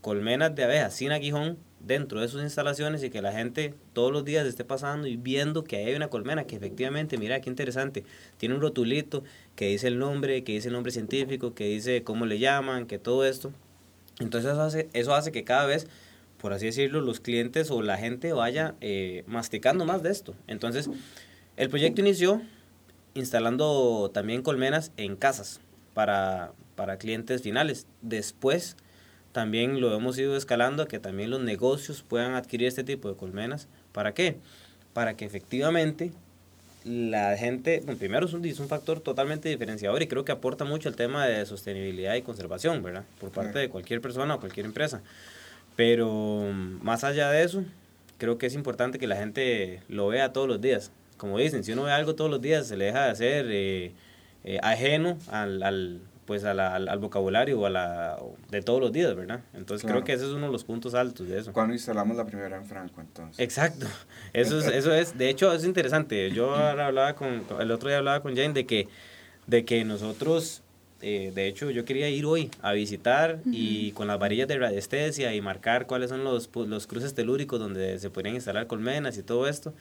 colmenas 0.00 0.54
de 0.54 0.64
abejas 0.64 0.94
sin 0.94 1.12
aguijón 1.12 1.58
dentro 1.80 2.20
de 2.20 2.28
sus 2.28 2.42
instalaciones 2.42 3.02
y 3.02 3.10
que 3.10 3.22
la 3.22 3.32
gente 3.32 3.74
todos 3.92 4.12
los 4.12 4.24
días 4.24 4.46
esté 4.46 4.64
pasando 4.64 5.06
y 5.06 5.16
viendo 5.16 5.64
que 5.64 5.76
hay 5.76 5.94
una 5.94 6.08
colmena 6.08 6.44
que 6.44 6.56
efectivamente, 6.56 7.18
mira 7.18 7.40
qué 7.40 7.50
interesante, 7.50 8.04
tiene 8.36 8.54
un 8.54 8.60
rotulito 8.60 9.24
que 9.56 9.68
dice 9.68 9.88
el 9.88 9.98
nombre, 9.98 10.44
que 10.44 10.52
dice 10.52 10.68
el 10.68 10.74
nombre 10.74 10.92
científico, 10.92 11.54
que 11.54 11.64
dice 11.66 12.02
cómo 12.02 12.26
le 12.26 12.38
llaman, 12.38 12.86
que 12.86 12.98
todo 12.98 13.24
esto. 13.24 13.52
Entonces 14.20 14.52
eso 14.52 14.62
hace, 14.62 14.88
eso 14.92 15.14
hace 15.14 15.32
que 15.32 15.44
cada 15.44 15.66
vez, 15.66 15.88
por 16.38 16.52
así 16.52 16.66
decirlo, 16.66 17.00
los 17.00 17.20
clientes 17.20 17.70
o 17.70 17.82
la 17.82 17.98
gente 17.98 18.32
vaya 18.32 18.74
eh, 18.80 19.24
masticando 19.26 19.84
más 19.84 20.02
de 20.02 20.10
esto. 20.10 20.34
Entonces, 20.46 20.88
el 21.56 21.68
proyecto 21.68 22.00
inició 22.00 22.42
instalando 23.14 24.10
también 24.12 24.42
colmenas 24.42 24.92
en 24.96 25.16
casas 25.16 25.60
para, 25.94 26.52
para 26.76 26.96
clientes 26.96 27.42
finales. 27.42 27.86
Después 28.00 28.76
también 29.32 29.80
lo 29.80 29.94
hemos 29.94 30.18
ido 30.18 30.36
escalando 30.36 30.82
a 30.82 30.88
que 30.88 30.98
también 30.98 31.30
los 31.30 31.40
negocios 31.40 32.04
puedan 32.06 32.34
adquirir 32.34 32.68
este 32.68 32.84
tipo 32.84 33.08
de 33.08 33.16
colmenas. 33.16 33.68
¿Para 33.92 34.12
qué? 34.14 34.36
Para 34.92 35.14
que 35.14 35.24
efectivamente 35.24 36.12
la 36.84 37.36
gente, 37.36 37.80
bueno, 37.84 37.98
primero 37.98 38.26
es 38.26 38.32
un, 38.32 38.44
es 38.44 38.58
un 38.58 38.68
factor 38.68 39.00
totalmente 39.00 39.48
diferenciador 39.48 40.02
y 40.02 40.08
creo 40.08 40.24
que 40.24 40.32
aporta 40.32 40.64
mucho 40.64 40.88
el 40.88 40.96
tema 40.96 41.26
de 41.26 41.46
sostenibilidad 41.46 42.14
y 42.14 42.22
conservación, 42.22 42.82
¿verdad? 42.82 43.04
Por 43.20 43.30
parte 43.30 43.58
de 43.58 43.68
cualquier 43.68 44.00
persona 44.00 44.34
o 44.34 44.40
cualquier 44.40 44.66
empresa. 44.66 45.00
Pero 45.76 46.50
más 46.82 47.04
allá 47.04 47.30
de 47.30 47.44
eso, 47.44 47.64
creo 48.18 48.38
que 48.38 48.46
es 48.46 48.54
importante 48.54 48.98
que 48.98 49.06
la 49.06 49.16
gente 49.16 49.80
lo 49.88 50.08
vea 50.08 50.32
todos 50.32 50.48
los 50.48 50.60
días. 50.60 50.90
Como 51.16 51.38
dicen, 51.38 51.64
si 51.64 51.72
uno 51.72 51.84
ve 51.84 51.92
algo 51.92 52.14
todos 52.14 52.30
los 52.30 52.42
días, 52.42 52.66
se 52.66 52.76
le 52.76 52.86
deja 52.86 53.04
de 53.04 53.10
hacer 53.10 53.46
eh, 53.48 53.92
eh, 54.44 54.58
ajeno 54.62 55.18
al, 55.28 55.62
al, 55.62 56.00
pues 56.32 56.44
al, 56.44 56.60
al, 56.60 56.98
vocabulario 56.98 57.60
o 57.60 57.66
a 57.66 57.68
la, 57.68 58.18
de 58.48 58.62
todos 58.62 58.80
los 58.80 58.90
días, 58.90 59.14
¿verdad? 59.14 59.40
Entonces 59.52 59.86
creo 59.86 60.02
que 60.02 60.14
ese 60.14 60.24
es 60.24 60.30
uno 60.30 60.46
de 60.46 60.52
los 60.52 60.64
puntos 60.64 60.94
altos 60.94 61.28
de 61.28 61.38
eso. 61.38 61.52
Cuando 61.52 61.74
instalamos 61.74 62.16
la 62.16 62.24
primera 62.24 62.56
en 62.56 62.64
Franco, 62.64 63.02
entonces. 63.02 63.38
Exacto, 63.38 63.84
eso 64.32 64.58
es, 64.58 64.66
eso 64.68 64.94
es, 64.94 65.18
de 65.18 65.28
hecho 65.28 65.52
es 65.52 65.62
interesante, 65.66 66.30
yo 66.30 66.54
ahora 66.56 66.86
hablaba 66.86 67.14
con, 67.16 67.42
el 67.60 67.70
otro 67.70 67.90
día 67.90 67.98
hablaba 67.98 68.22
con 68.22 68.34
Jane 68.34 68.54
de 68.54 68.64
que, 68.64 68.88
de 69.46 69.66
que 69.66 69.84
nosotros, 69.84 70.62
eh, 71.02 71.32
de 71.34 71.48
hecho 71.48 71.70
yo 71.70 71.84
quería 71.84 72.08
ir 72.08 72.24
hoy 72.24 72.50
a 72.62 72.72
visitar 72.72 73.40
y 73.44 73.92
con 73.92 74.06
las 74.06 74.18
varillas 74.18 74.48
de 74.48 74.56
radiestesia 74.56 75.34
y 75.34 75.42
marcar 75.42 75.86
cuáles 75.86 76.08
son 76.08 76.24
los, 76.24 76.48
los 76.66 76.86
cruces 76.86 77.12
telúricos 77.12 77.60
donde 77.60 77.98
se 77.98 78.08
podrían 78.08 78.36
instalar 78.36 78.66
colmenas 78.66 79.18
y 79.18 79.22
todo 79.22 79.46
esto, 79.46 79.74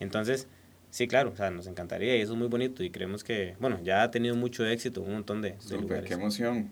entonces 0.00 0.48
Sí, 0.94 1.08
claro, 1.08 1.32
o 1.32 1.36
sea, 1.36 1.50
nos 1.50 1.66
encantaría 1.66 2.16
y 2.16 2.20
eso 2.20 2.34
es 2.34 2.38
muy 2.38 2.46
bonito 2.46 2.84
y 2.84 2.90
creemos 2.90 3.24
que, 3.24 3.56
bueno, 3.58 3.80
ya 3.82 4.04
ha 4.04 4.12
tenido 4.12 4.36
mucho 4.36 4.64
éxito 4.64 5.02
un 5.02 5.14
montón 5.14 5.42
de, 5.42 5.56
de 5.68 5.76
lugares. 5.76 6.04
qué 6.06 6.14
emoción. 6.14 6.70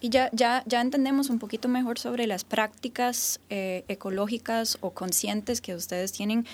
Y 0.00 0.08
ya, 0.08 0.28
ya, 0.32 0.64
ya 0.66 0.80
entendemos 0.80 1.30
un 1.30 1.38
poquito 1.38 1.68
mejor 1.68 1.96
sobre 2.00 2.26
las 2.26 2.42
prácticas 2.42 3.38
eh, 3.48 3.84
ecológicas 3.86 4.76
o 4.80 4.90
conscientes 4.90 5.60
que 5.60 5.76
ustedes 5.76 6.10
tienen 6.10 6.48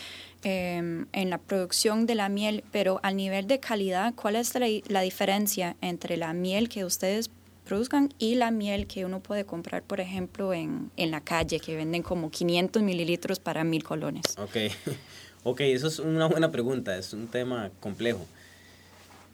eh, 0.45 1.07
en 1.11 1.31
la 1.31 1.39
producción 1.39 2.05
de 2.05 2.17
la 2.17 2.29
miel, 2.29 2.65
pero 2.71 3.01
al 3.03 3.17
nivel 3.17 3.47
de 3.47 3.61
calidad, 3.61 4.13
¿cuál 4.15 4.37
es 4.37 4.55
la, 4.55 4.67
la 4.89 5.01
diferencia 5.01 5.75
entre 5.81 6.19
la 6.19 6.35
miel 6.35 6.69
que 6.69 6.85
ustedes 6.85 7.31
produzcan 7.65 8.13
y 8.19 8.35
la 8.35 8.51
miel 8.51 8.87
que 8.87 9.07
uno 9.07 9.21
puede 9.21 9.47
comprar, 9.47 9.83
por 9.83 10.01
ejemplo, 10.01 10.53
en, 10.53 10.91
en 10.99 11.11
la 11.11 11.23
calle, 11.23 11.61
que 11.61 11.77
venden 11.77 12.03
como 12.03 12.31
500 12.31 12.83
mililitros 12.83 13.41
para 13.41 13.65
mil 13.65 13.85
colones? 13.85 14.37
Ok. 14.39 14.57
Ok, 15.49 15.61
eso 15.61 15.87
es 15.87 16.01
una 16.01 16.27
buena 16.27 16.51
pregunta, 16.51 16.99
es 16.99 17.13
un 17.13 17.29
tema 17.29 17.71
complejo. 17.79 18.27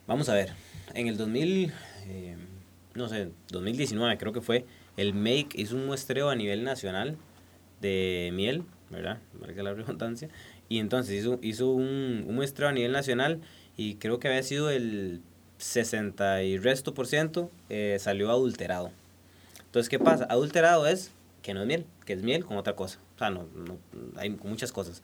Vamos 0.07 0.29
a 0.29 0.35
ver, 0.35 0.53
en 0.93 1.07
el 1.07 1.17
2000, 1.17 1.73
eh, 2.07 2.37
no 2.93 3.09
sé, 3.09 3.31
2019 3.49 4.19
creo 4.19 4.35
que 4.35 4.43
fue, 4.43 4.67
el 4.99 5.15
Make 5.15 5.49
hizo 5.55 5.75
un 5.75 5.87
muestreo 5.87 6.29
a 6.29 6.35
nivel 6.37 6.65
nacional 6.65 7.17
de 7.81 8.29
miel, 8.35 8.63
¿verdad? 8.91 9.21
Marca 9.41 9.63
la 9.63 9.73
redundancia. 9.73 10.29
Y 10.69 10.81
entonces 10.81 11.19
hizo, 11.19 11.39
hizo 11.41 11.71
un, 11.71 12.27
un, 12.29 12.35
muestreo 12.35 12.69
a 12.69 12.73
nivel 12.73 12.93
nacional 12.93 13.41
y 13.79 13.95
creo 13.95 14.21
que 14.21 14.29
había 14.29 14.43
sido 14.43 14.69
el 14.69 15.23
60 15.57 16.43
y 16.43 16.59
resto 16.59 16.93
por 16.93 17.07
ciento 17.07 17.51
eh, 17.71 17.97
salió 17.99 18.29
adulterado. 18.29 18.91
Entonces, 19.65 19.89
¿qué 19.89 19.99
pasa? 19.99 20.27
Adulterado 20.29 20.87
es 20.87 21.11
que 21.41 21.55
no 21.55 21.63
es 21.63 21.67
miel, 21.67 21.87
que 22.05 22.13
es 22.13 22.23
miel 22.23 22.45
con 22.45 22.59
otra 22.59 22.77
cosa. 22.77 22.99
O 23.17 23.19
sea, 23.19 23.31
no, 23.31 23.47
no 23.55 23.79
hay 24.19 24.29
muchas 24.29 24.73
cosas 24.73 25.03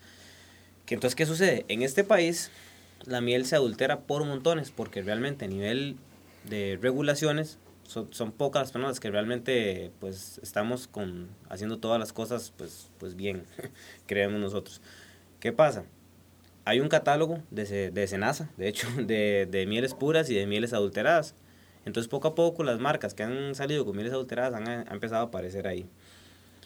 entonces, 0.94 1.14
¿qué 1.14 1.26
sucede? 1.26 1.64
En 1.68 1.82
este 1.82 2.04
país 2.04 2.50
la 3.04 3.20
miel 3.20 3.46
se 3.46 3.56
adultera 3.56 4.00
por 4.00 4.24
montones, 4.24 4.70
porque 4.70 5.02
realmente 5.02 5.44
a 5.44 5.48
nivel 5.48 5.96
de 6.44 6.78
regulaciones 6.80 7.58
son, 7.84 8.12
son 8.12 8.32
pocas 8.32 8.62
las 8.62 8.72
personas 8.72 9.00
que 9.00 9.10
realmente 9.10 9.90
pues 9.98 10.40
estamos 10.42 10.88
con, 10.88 11.28
haciendo 11.48 11.78
todas 11.78 11.98
las 11.98 12.12
cosas 12.12 12.52
pues, 12.56 12.88
pues 12.98 13.16
bien, 13.16 13.44
creemos 14.06 14.40
nosotros. 14.40 14.80
¿Qué 15.40 15.52
pasa? 15.52 15.84
Hay 16.64 16.80
un 16.80 16.88
catálogo 16.88 17.42
de, 17.50 17.90
de 17.90 18.06
Senasa, 18.06 18.50
de 18.56 18.68
hecho, 18.68 18.88
de, 18.96 19.48
de 19.50 19.66
mieles 19.66 19.94
puras 19.94 20.28
y 20.30 20.34
de 20.34 20.46
mieles 20.46 20.72
adulteradas. 20.72 21.34
Entonces, 21.86 22.08
poco 22.08 22.28
a 22.28 22.34
poco, 22.34 22.64
las 22.64 22.78
marcas 22.80 23.14
que 23.14 23.22
han 23.22 23.54
salido 23.54 23.86
con 23.86 23.96
mieles 23.96 24.12
adulteradas 24.12 24.52
han, 24.60 24.68
han 24.68 24.92
empezado 24.92 25.22
a 25.22 25.28
aparecer 25.28 25.66
ahí. 25.66 25.86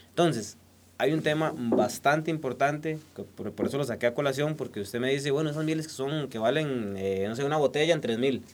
Entonces, 0.08 0.56
hay 1.02 1.12
un 1.12 1.20
tema 1.20 1.52
bastante 1.56 2.30
importante, 2.30 2.96
por, 3.34 3.66
eso 3.66 3.76
lo 3.76 3.82
saqué 3.82 4.06
a 4.06 4.14
colación, 4.14 4.54
porque 4.54 4.80
usted 4.80 5.00
me 5.00 5.10
dice, 5.10 5.32
bueno, 5.32 5.50
esas 5.50 5.64
mieles 5.64 5.88
que 5.88 5.92
son, 5.92 6.28
que 6.28 6.38
valen, 6.38 6.94
eh, 6.96 7.24
no 7.26 7.34
sé, 7.34 7.42
una 7.42 7.56
botella 7.56 7.92
en 7.92 8.00
3 8.00 8.18
mil. 8.20 8.44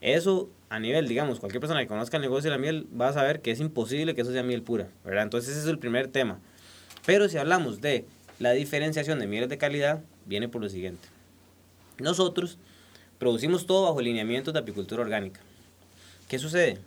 Eso, 0.00 0.48
a 0.68 0.78
nivel, 0.78 1.08
digamos, 1.08 1.40
cualquier 1.40 1.58
persona 1.58 1.80
que 1.80 1.88
conozca 1.88 2.18
el 2.18 2.20
negocio 2.20 2.48
de 2.48 2.56
la 2.56 2.62
miel 2.62 2.86
va 2.98 3.08
a 3.08 3.12
saber 3.12 3.40
que 3.40 3.50
es 3.50 3.58
imposible 3.58 4.14
que 4.14 4.20
eso 4.20 4.30
sea 4.30 4.44
miel 4.44 4.62
pura, 4.62 4.86
¿verdad? 5.04 5.24
Entonces 5.24 5.50
ese 5.50 5.62
es 5.62 5.66
el 5.66 5.80
primer 5.80 6.06
tema. 6.06 6.38
Pero 7.04 7.28
si 7.28 7.38
hablamos 7.38 7.80
de 7.80 8.04
la 8.38 8.52
diferenciación 8.52 9.18
de 9.18 9.26
mieles 9.26 9.48
de 9.48 9.58
calidad, 9.58 10.00
viene 10.26 10.48
por 10.48 10.62
lo 10.62 10.68
siguiente. 10.68 11.08
Nosotros 11.98 12.56
producimos 13.18 13.66
todo 13.66 13.82
bajo 13.82 14.00
lineamientos 14.00 14.54
de 14.54 14.60
apicultura 14.60 15.02
orgánica. 15.02 15.40
¿Qué 16.28 16.38
sucede? 16.38 16.78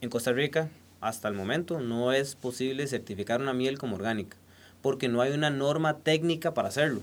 En 0.00 0.08
Costa 0.08 0.30
Rica, 0.30 0.70
hasta 1.00 1.26
el 1.26 1.34
momento, 1.34 1.80
no 1.80 2.12
es 2.12 2.36
posible 2.36 2.86
certificar 2.86 3.40
una 3.40 3.54
miel 3.54 3.76
como 3.76 3.96
orgánica 3.96 4.36
porque 4.82 5.08
no 5.08 5.22
hay 5.22 5.32
una 5.32 5.50
norma 5.50 5.98
técnica 5.98 6.52
para 6.52 6.68
hacerlo. 6.68 7.00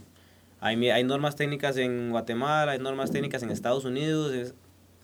Hay, 0.62 0.90
hay 0.90 1.04
normas 1.04 1.36
técnicas 1.36 1.78
en 1.78 2.12
Guatemala, 2.12 2.74
hay 2.74 2.80
normas 2.80 3.12
técnicas 3.12 3.42
en 3.44 3.50
Estados 3.50 3.86
Unidos, 3.86 4.54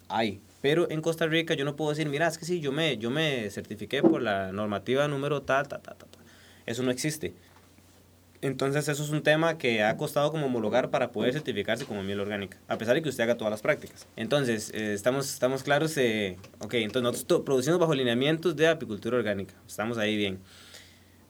hay. 0.09 0.41
Pero 0.61 0.89
en 0.91 1.01
Costa 1.01 1.27
Rica 1.27 1.53
yo 1.53 1.63
no 1.63 1.75
puedo 1.75 1.91
decir, 1.91 2.09
mira, 2.09 2.27
es 2.27 2.37
que 2.37 2.45
sí, 2.45 2.59
yo 2.59 2.71
me, 2.71 2.97
yo 2.97 3.09
me 3.09 3.49
certifiqué 3.49 4.01
por 4.01 4.21
la 4.21 4.51
normativa 4.51 5.07
número 5.07 5.41
tal, 5.41 5.67
tal, 5.67 5.81
tal, 5.81 5.95
tal. 5.97 6.09
Eso 6.65 6.83
no 6.83 6.91
existe. 6.91 7.33
Entonces 8.41 8.87
eso 8.87 9.01
es 9.03 9.09
un 9.09 9.23
tema 9.23 9.57
que 9.57 9.83
ha 9.83 9.97
costado 9.97 10.31
como 10.31 10.45
homologar 10.45 10.89
para 10.89 11.11
poder 11.11 11.33
certificarse 11.33 11.85
como 11.85 12.03
miel 12.03 12.19
orgánica, 12.19 12.59
a 12.67 12.77
pesar 12.77 12.93
de 12.95 13.01
que 13.01 13.09
usted 13.09 13.23
haga 13.23 13.37
todas 13.37 13.49
las 13.49 13.61
prácticas. 13.61 14.07
Entonces, 14.15 14.71
eh, 14.73 14.93
estamos, 14.93 15.33
estamos 15.33 15.63
claros, 15.63 15.97
eh, 15.97 16.37
ok, 16.59 16.75
entonces 16.75 17.03
nosotros 17.03 17.41
producimos 17.43 17.79
bajo 17.79 17.95
lineamientos 17.95 18.55
de 18.55 18.67
apicultura 18.67 19.17
orgánica, 19.17 19.55
estamos 19.67 19.97
ahí 19.97 20.15
bien. 20.15 20.39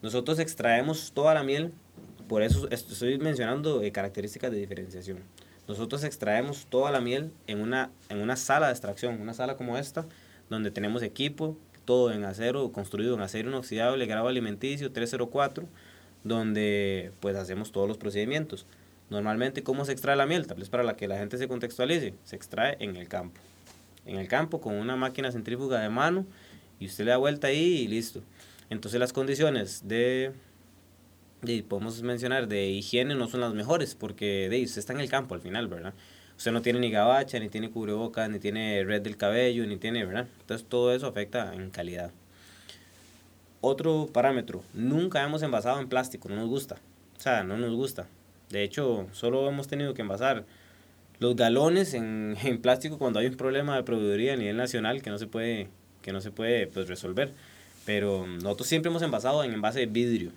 Nosotros 0.06 0.38
extraemos 0.38 1.14
toda 1.16 1.34
la 1.34 1.42
miel, 1.42 1.74
por 2.28 2.44
eso 2.44 2.70
estoy 2.70 3.18
mencionando 3.18 3.82
eh, 3.82 3.92
características 3.92 4.52
de 4.52 4.60
diferenciación. 4.60 5.18
Nosotros 5.68 6.04
extraemos 6.04 6.68
toda 6.68 6.92
la 6.92 7.02
miel 7.02 7.32
en 7.48 7.60
una, 7.60 7.90
en 8.10 8.20
una 8.20 8.36
sala 8.36 8.68
de 8.68 8.74
extracción, 8.74 9.20
una 9.20 9.34
sala 9.34 9.58
como 9.58 9.80
esta, 9.80 10.06
donde 10.48 10.70
tenemos 10.70 11.02
equipo, 11.02 11.58
todo 11.86 12.12
en 12.12 12.24
acero, 12.24 12.72
construido 12.72 13.16
en 13.16 13.22
acero 13.22 13.50
inoxidable, 13.50 14.06
grado 14.06 14.28
alimenticio 14.28 14.92
304, 14.92 15.66
donde 16.24 17.12
pues 17.20 17.36
hacemos 17.36 17.72
todos 17.72 17.88
los 17.88 17.98
procedimientos. 17.98 18.68
Normalmente, 19.10 19.64
¿cómo 19.64 19.86
se 19.86 19.94
extrae 19.94 20.16
la 20.16 20.28
miel? 20.28 20.46
Tal 20.46 20.60
vez 20.60 20.70
para 20.70 20.96
que 20.96 21.08
la 21.08 21.18
gente 21.18 21.40
se 21.40 21.48
contextualice, 21.48 22.14
se 22.24 22.36
extrae 22.36 22.78
en 22.80 22.96
el 22.96 23.08
campo. 23.08 23.42
En 24.06 24.18
el 24.18 24.28
campo 24.28 24.62
con 24.62 24.76
una 24.76 24.96
máquina 24.96 25.32
centrífuga 25.32 25.80
de 25.80 25.90
mano 25.90 26.28
y 26.80 26.86
usted 26.86 27.06
le 27.06 27.10
da 27.10 27.18
vuelta 27.18 27.48
ahí 27.48 27.58
y 27.58 27.88
listo. 27.88 28.22
Entonces 28.70 29.00
las 29.00 29.14
condiciones 29.14 29.88
de, 29.88 30.34
podemos 31.68 32.02
mencionar 32.02 32.48
de 32.48 32.68
higiene 32.68 33.16
no 33.16 33.28
son 33.28 33.42
las 33.42 33.54
mejores, 33.54 33.96
porque 33.96 34.50
de, 34.50 34.64
usted 34.64 34.80
está 34.80 34.94
en 34.94 35.00
el 35.00 35.10
campo 35.10 35.36
al 35.36 35.42
final, 35.42 35.68
¿verdad? 35.68 35.94
Usted 36.38 36.52
no 36.52 36.62
tiene 36.62 36.80
ni 36.80 36.92
gabacha, 36.92 37.40
ni 37.40 37.50
tiene 37.50 37.70
cubrebocas, 37.70 38.30
ni 38.30 38.40
tiene 38.40 38.84
red 38.84 39.02
del 39.02 39.18
cabello, 39.18 39.66
ni 39.66 39.78
tiene, 39.78 40.06
¿verdad? 40.06 40.28
Entonces 40.42 40.68
todo 40.68 40.94
eso 40.94 41.08
afecta 41.08 41.54
en 41.54 41.70
calidad. 41.70 42.12
Otro 43.62 44.10
parámetro, 44.12 44.64
nunca 44.74 45.24
hemos 45.24 45.42
envasado 45.44 45.80
en 45.80 45.88
plástico, 45.88 46.28
no 46.30 46.36
nos 46.36 46.50
gusta. 46.50 46.76
O 47.18 47.22
sea, 47.22 47.44
no 47.44 47.58
nos 47.58 47.74
gusta. 47.74 48.08
De 48.50 48.64
hecho, 48.64 49.08
solo 49.14 49.48
hemos 49.48 49.68
tenido 49.68 49.94
que 49.94 50.02
envasar 50.02 50.46
los 51.20 51.36
galones 51.36 51.94
en, 51.94 52.36
en, 52.44 52.62
plástico 52.62 52.98
cuando 52.98 53.20
hay 53.20 53.28
un 53.28 53.38
problema 53.38 53.76
de 53.76 53.84
proveeduría 53.84 54.34
a 54.34 54.38
nivel 54.38 54.58
nacional 54.58 55.02
que 55.02 55.10
no 55.10 55.18
se 55.18 55.28
puede, 55.28 55.70
que 56.02 56.12
no 56.12 56.22
se 56.22 56.32
puede 56.32 56.68
pues, 56.68 56.88
resolver. 56.88 57.34
Pero 57.86 58.26
nosotros 58.26 58.68
siempre 58.68 58.90
hemos 58.90 59.02
envasado 59.02 59.44
en 59.44 59.54
envase 59.54 59.80
de 59.80 59.86
vidrio. 59.86 60.32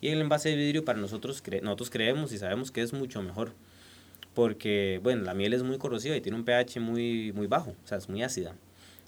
Y 0.00 0.08
el 0.08 0.20
envase 0.20 0.50
de 0.50 0.56
vidrio 0.56 0.84
para 0.84 0.98
nosotros, 0.98 1.42
nosotros 1.62 1.90
creemos 1.90 2.32
y 2.32 2.38
sabemos 2.38 2.70
que 2.70 2.82
es 2.82 2.92
mucho 2.92 3.22
mejor. 3.22 3.52
Porque, 4.34 5.00
bueno, 5.02 5.24
la 5.24 5.34
miel 5.34 5.52
es 5.52 5.62
muy 5.62 5.78
corrosiva 5.78 6.16
y 6.16 6.20
tiene 6.20 6.38
un 6.38 6.44
pH 6.44 6.80
muy, 6.80 7.32
muy 7.32 7.46
bajo, 7.48 7.70
o 7.70 7.86
sea, 7.86 7.98
es 7.98 8.08
muy 8.08 8.22
ácida. 8.22 8.54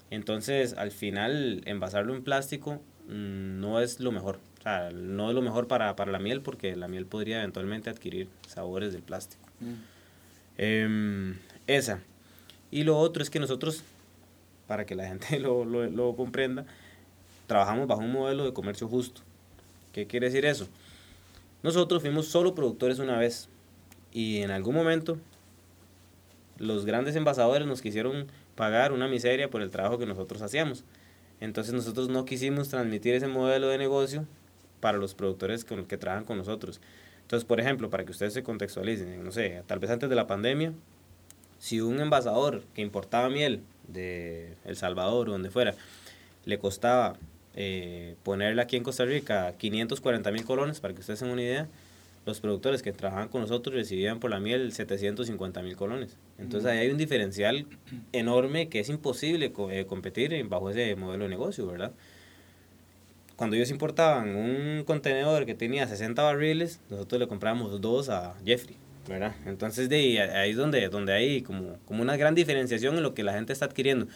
Entonces, 0.09 0.73
al 0.77 0.91
final, 0.91 1.61
envasarlo 1.65 2.13
en 2.13 2.23
plástico 2.23 2.81
mm, 3.07 3.61
no 3.61 3.79
es 3.79 4.01
lo 4.01 4.11
mejor. 4.11 4.39
O 4.59 4.61
sea, 4.61 4.91
no 4.91 5.29
es 5.29 5.35
lo 5.35 5.41
mejor 5.41 5.67
para, 5.67 5.95
para, 5.95 6.11
la 6.11 6.19
miel 6.19 6.41
porque 6.41 6.75
la 6.75 6.87
miel 6.89 7.05
podría 7.05 7.39
eventualmente 7.39 7.89
adquirir 7.89 8.27
sabores 8.45 8.91
del 8.91 9.01
plástico. 9.01 9.41
Mm. 9.61 9.73
Em, 10.57 11.37
esa. 11.65 12.01
Y 12.69 12.83
lo 12.83 12.97
otro 12.99 13.23
es 13.23 13.29
que 13.29 13.39
nosotros, 13.39 13.83
para 14.67 14.85
que 14.85 14.95
la 14.95 15.07
gente 15.07 15.39
lo, 15.39 15.63
lo, 15.63 15.89
lo 15.89 16.15
comprenda, 16.15 16.65
trabajamos 17.51 17.85
bajo 17.85 17.99
un 17.99 18.13
modelo 18.13 18.45
de 18.45 18.53
comercio 18.53 18.87
justo. 18.87 19.23
¿Qué 19.91 20.07
quiere 20.07 20.27
decir 20.27 20.45
eso? 20.45 20.69
Nosotros 21.63 22.01
fuimos 22.01 22.27
solo 22.27 22.55
productores 22.55 22.97
una 22.99 23.17
vez 23.17 23.49
y 24.13 24.37
en 24.37 24.51
algún 24.51 24.73
momento 24.73 25.17
los 26.59 26.85
grandes 26.85 27.17
envasadores 27.17 27.67
nos 27.67 27.81
quisieron 27.81 28.27
pagar 28.55 28.93
una 28.93 29.09
miseria 29.09 29.49
por 29.49 29.61
el 29.61 29.69
trabajo 29.69 29.97
que 29.97 30.05
nosotros 30.05 30.41
hacíamos. 30.41 30.85
Entonces 31.41 31.73
nosotros 31.73 32.07
no 32.07 32.23
quisimos 32.23 32.69
transmitir 32.69 33.15
ese 33.15 33.27
modelo 33.27 33.67
de 33.67 33.77
negocio 33.77 34.25
para 34.79 34.97
los 34.97 35.13
productores 35.13 35.65
con 35.65 35.83
que 35.83 35.97
trabajan 35.97 36.23
con 36.23 36.37
nosotros. 36.37 36.79
Entonces, 37.23 37.45
por 37.45 37.59
ejemplo, 37.59 37.89
para 37.89 38.05
que 38.05 38.11
ustedes 38.11 38.31
se 38.31 38.43
contextualicen, 38.43 39.21
no 39.25 39.33
sé, 39.33 39.61
tal 39.67 39.79
vez 39.79 39.91
antes 39.91 40.09
de 40.09 40.15
la 40.15 40.25
pandemia, 40.25 40.71
si 41.59 41.81
un 41.81 41.99
envasador 41.99 42.63
que 42.73 42.81
importaba 42.81 43.27
miel 43.27 43.61
de 43.89 44.55
El 44.63 44.77
Salvador 44.77 45.27
o 45.27 45.33
donde 45.33 45.49
fuera, 45.49 45.75
le 46.45 46.57
costaba 46.59 47.17
eh, 47.55 48.15
ponerla 48.23 48.63
aquí 48.63 48.77
en 48.77 48.83
Costa 48.83 49.05
Rica 49.05 49.53
540 49.57 50.31
mil 50.31 50.45
colones, 50.45 50.79
para 50.79 50.93
que 50.93 51.01
ustedes 51.01 51.19
tengan 51.19 51.33
una 51.33 51.41
idea, 51.41 51.67
los 52.25 52.39
productores 52.39 52.81
que 52.81 52.91
trabajan 52.91 53.29
con 53.29 53.41
nosotros 53.41 53.75
recibían 53.75 54.19
por 54.19 54.29
la 54.29 54.39
miel 54.39 54.71
750 54.71 55.61
mil 55.63 55.75
colones. 55.75 56.17
Entonces 56.37 56.69
ahí 56.69 56.79
hay 56.79 56.89
un 56.89 56.97
diferencial 56.97 57.65
enorme 58.11 58.69
que 58.69 58.79
es 58.79 58.89
imposible 58.89 59.51
eh, 59.71 59.85
competir 59.85 60.47
bajo 60.47 60.69
ese 60.69 60.95
modelo 60.95 61.23
de 61.23 61.29
negocio, 61.29 61.65
¿verdad? 61.67 61.91
Cuando 63.35 63.55
ellos 63.55 63.71
importaban 63.71 64.35
un 64.35 64.83
contenedor 64.85 65.47
que 65.47 65.55
tenía 65.55 65.87
60 65.87 66.21
barriles, 66.21 66.79
nosotros 66.91 67.19
le 67.19 67.27
comprábamos 67.27 67.81
dos 67.81 68.09
a 68.09 68.35
Jeffrey, 68.45 68.75
¿verdad? 69.07 69.35
Entonces 69.47 69.89
de 69.89 69.95
ahí, 69.95 70.49
es 70.51 70.57
donde, 70.57 70.87
donde 70.89 71.13
hay 71.13 71.41
como, 71.41 71.79
como 71.85 72.03
una 72.03 72.17
gran 72.17 72.35
diferenciación 72.35 72.97
en 72.97 73.03
lo 73.03 73.15
que 73.15 73.23
la 73.23 73.33
gente 73.33 73.51
está 73.51 73.65
adquiriendo 73.65 74.07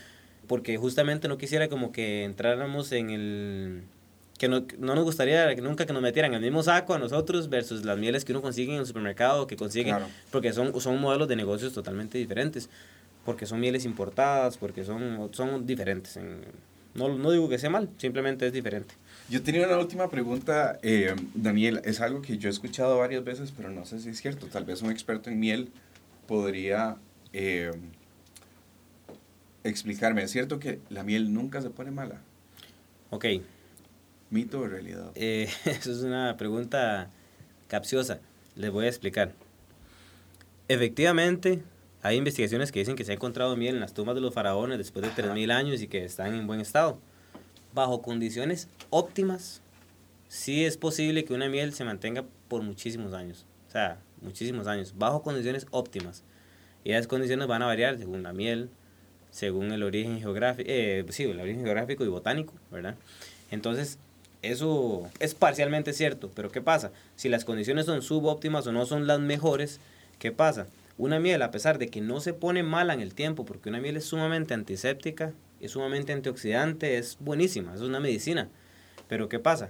porque 0.48 0.78
justamente 0.78 1.28
no 1.28 1.38
quisiera 1.38 1.68
como 1.68 1.92
que 1.92 2.24
entráramos 2.24 2.92
en 2.92 3.10
el 3.10 3.84
que 4.38 4.50
no, 4.50 4.66
no, 4.80 4.96
nos 4.96 5.04
gustaría 5.06 5.56
que 5.56 5.62
nunca 5.62 5.86
que 5.86 5.94
nos 5.94 6.02
metieran 6.02 6.32
en 6.32 6.38
el 6.38 6.44
mismo 6.44 6.62
saco 6.62 6.94
a 6.94 7.00
nosotros 7.00 7.50
versus 7.50 7.86
las 7.86 7.98
mieles 7.98 8.26
que 8.26 8.34
uno 8.34 8.42
consigue 8.42 8.74
en 8.74 8.80
el 8.80 8.86
supermercado, 8.86 9.48
que 9.48 9.56
consigue, 9.56 9.94
porque 10.32 10.52
son, 10.52 10.80
son 10.82 11.00
modelos 11.00 11.28
de 11.28 11.36
negocios 11.36 11.74
totalmente 11.74 12.18
diferentes, 12.18 12.70
porque 13.24 13.46
son 13.46 13.60
mieles 13.60 13.86
importadas, 13.86 14.58
porque 14.58 14.84
son, 14.84 15.30
son 15.32 15.66
diferentes. 15.66 16.20
no, 16.96 17.18
no 17.18 17.32
digo 17.32 17.48
que 17.48 17.58
sea 17.58 17.70
mal, 17.70 17.90
simplemente 17.98 18.46
es 18.46 18.52
diferente. 18.52 18.94
Yo 19.30 19.42
tenía 19.42 19.66
una 19.66 19.78
última 19.78 20.10
pregunta, 20.10 20.80
eh, 20.84 21.16
Daniel, 21.34 21.82
es 21.86 22.02
algo 22.02 22.22
que 22.22 22.38
yo 22.38 22.50
he 22.50 22.52
escuchado 22.52 22.98
varias 22.98 23.24
veces, 23.24 23.54
pero 23.56 23.70
no 23.70 23.86
sé 23.86 24.00
si 24.00 24.10
es 24.10 24.22
cierto, 24.22 24.48
tal 24.48 24.66
vez 24.66 24.82
un 24.82 24.92
experto 24.92 25.30
en 25.30 25.40
miel 25.40 25.70
podría... 26.28 26.98
Eh, 27.32 27.72
explicarme, 29.66 30.24
¿es 30.24 30.32
cierto 30.32 30.60
que 30.60 30.80
la 30.90 31.04
miel 31.04 31.34
nunca 31.34 31.62
se 31.62 31.70
pone 31.70 31.92
mala? 31.92 32.22
Ok. 33.10 33.26
¿Mito 34.30 34.62
o 34.62 34.68
realidad? 34.68 35.12
Eh, 35.16 35.50
eso 35.66 35.92
es 35.92 36.00
una 36.00 36.38
pregunta 36.38 37.10
capciosa. 37.68 38.20
Les 38.56 38.72
voy 38.72 38.86
a 38.86 38.90
explicar. 38.90 39.34
Efectivamente, 40.68 41.62
hay 42.02 42.18
investigaciones 42.18 42.72
que 42.72 42.80
dicen 42.80 42.96
que 42.96 43.04
se 43.04 43.12
ha 43.12 43.16
encontrado 43.16 43.56
miel 43.56 43.76
en 43.76 43.82
las 43.82 43.94
tumbas 43.94 44.16
de 44.16 44.22
los 44.22 44.34
faraones 44.34 44.78
después 44.78 45.04
de 45.04 45.24
3.000 45.24 45.52
años 45.52 45.82
y 45.82 45.88
que 45.88 46.06
están 46.06 46.34
en 46.34 46.48
buen 46.48 46.60
estado. 46.60 47.00
Bajo 47.74 48.02
condiciones 48.02 48.70
óptimas, 48.90 49.62
sí 50.28 50.66
es 50.66 50.78
posible 50.78 51.26
que 51.26 51.34
una 51.34 51.50
miel 51.50 51.74
se 51.74 51.84
mantenga 51.84 52.24
por 52.48 52.62
muchísimos 52.62 53.14
años. 53.14 53.46
O 53.68 53.72
sea, 53.72 54.00
muchísimos 54.22 54.68
años. 54.68 54.94
Bajo 54.98 55.22
condiciones 55.22 55.68
óptimas. 55.72 56.24
Y 56.84 56.92
esas 56.92 57.08
condiciones 57.08 57.48
van 57.48 57.62
a 57.62 57.66
variar 57.66 57.98
según 57.98 58.24
la 58.24 58.34
miel, 58.34 58.70
según 59.36 59.74
el 59.74 59.84
origen 59.84 60.22
geográfico, 60.22 60.70
eh, 60.72 61.06
sí, 61.10 61.24
el 61.24 61.42
origen 61.42 61.62
geográfico 61.62 62.06
y 62.06 62.08
botánico, 62.08 62.54
¿verdad? 62.72 62.96
Entonces, 63.52 64.00
eso 64.42 65.10
es 65.20 65.36
parcialmente 65.36 65.92
cierto, 65.92 66.32
pero 66.34 66.50
¿qué 66.52 66.62
pasa? 66.62 66.94
Si 67.18 67.28
las 67.28 67.44
condiciones 67.44 67.86
son 67.86 68.02
subóptimas 68.02 68.66
o 68.66 68.72
no 68.72 68.86
son 68.86 69.08
las 69.08 69.20
mejores, 69.20 69.82
¿qué 70.20 70.32
pasa? 70.32 70.68
Una 70.98 71.20
miel, 71.20 71.42
a 71.42 71.52
pesar 71.52 71.80
de 71.80 71.90
que 71.90 72.00
no 72.00 72.22
se 72.22 72.34
pone 72.34 72.64
mala 72.64 72.94
en 72.94 73.02
el 73.02 73.14
tiempo, 73.14 73.44
porque 73.44 73.68
una 73.68 73.82
miel 73.82 73.98
es 73.98 74.06
sumamente 74.06 74.54
antiséptica, 74.54 75.34
es 75.60 75.72
sumamente 75.72 76.14
antioxidante, 76.14 76.98
es 76.98 77.18
buenísima, 77.20 77.76
es 77.76 77.82
una 77.82 78.00
medicina. 78.00 78.48
Pero 79.10 79.28
¿qué 79.28 79.40
pasa? 79.40 79.70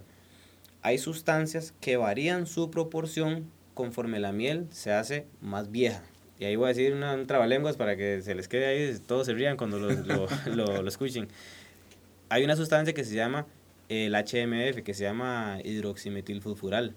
Hay 0.84 0.99
sustancias 0.99 1.73
que 1.82 1.97
varían 1.97 2.45
su 2.45 2.69
proporción 2.69 3.49
conforme 3.73 4.19
la 4.19 4.32
miel 4.32 4.67
se 4.69 4.91
hace 4.91 5.25
más 5.41 5.71
vieja. 5.71 6.04
Y 6.39 6.45
ahí 6.45 6.56
voy 6.56 6.65
a 6.65 6.67
decir 6.69 6.93
una, 6.93 7.13
un 7.13 7.28
trabalenguas 7.28 7.78
para 7.78 7.95
que 7.95 8.21
se 8.21 8.36
les 8.36 8.48
quede 8.48 8.65
ahí, 8.65 9.00
todos 9.06 9.26
se 9.26 9.34
rían 9.34 9.58
cuando 9.58 9.80
lo, 9.80 9.89
lo, 10.54 10.82
lo, 10.82 10.88
escuchen. 10.88 11.28
Hay 12.30 12.43
una 12.43 12.56
sustancia 12.56 12.93
que 12.93 13.04
se 13.04 13.15
llama 13.15 13.45
el 13.89 14.13
HMF, 14.13 14.84
que 14.84 14.93
se 14.93 15.04
llama 15.04 15.60
hidroximetilfosfural. 15.63 16.95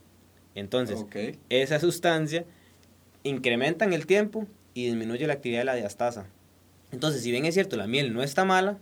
Entonces, 0.55 1.05
esa 1.51 1.79
sustancia 1.79 2.45
incrementa 3.23 3.85
en 3.85 3.93
el 3.93 4.07
tiempo 4.07 4.47
y 4.75 4.87
disminuye 4.87 5.27
la 5.27 5.35
actividad 5.35 5.61
de 5.61 5.65
la 5.67 5.75
diastasa. 5.75 6.27
Entonces, 6.91 7.23
si 7.23 7.31
bien 7.31 7.45
es 7.45 7.55
cierto, 7.55 7.77
la 7.77 7.87
miel 7.87 8.13
no 8.15 8.23
está 8.23 8.45
mala, 8.45 8.79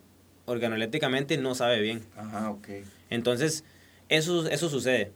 organolépticamente 0.47 1.37
no 1.37 1.55
sabe 1.55 1.81
bien. 1.81 2.03
Ajá, 2.17 2.51
ok. 2.51 2.69
Entonces, 3.11 3.65
eso, 4.09 4.49
eso 4.49 4.69
sucede. 4.69 5.13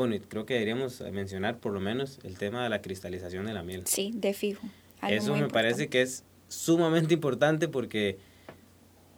Bueno, 0.00 0.14
y 0.14 0.20
creo 0.20 0.46
que 0.46 0.54
deberíamos 0.54 1.02
mencionar 1.12 1.58
por 1.58 1.74
lo 1.74 1.80
menos 1.80 2.20
el 2.24 2.38
tema 2.38 2.62
de 2.62 2.70
la 2.70 2.80
cristalización 2.80 3.44
de 3.44 3.52
la 3.52 3.62
miel. 3.62 3.82
Sí, 3.84 4.12
de 4.14 4.32
fijo. 4.32 4.66
Eso 5.06 5.36
me 5.36 5.48
parece 5.48 5.88
que 5.88 6.00
es 6.00 6.24
sumamente 6.48 7.12
importante 7.12 7.68
porque 7.68 8.16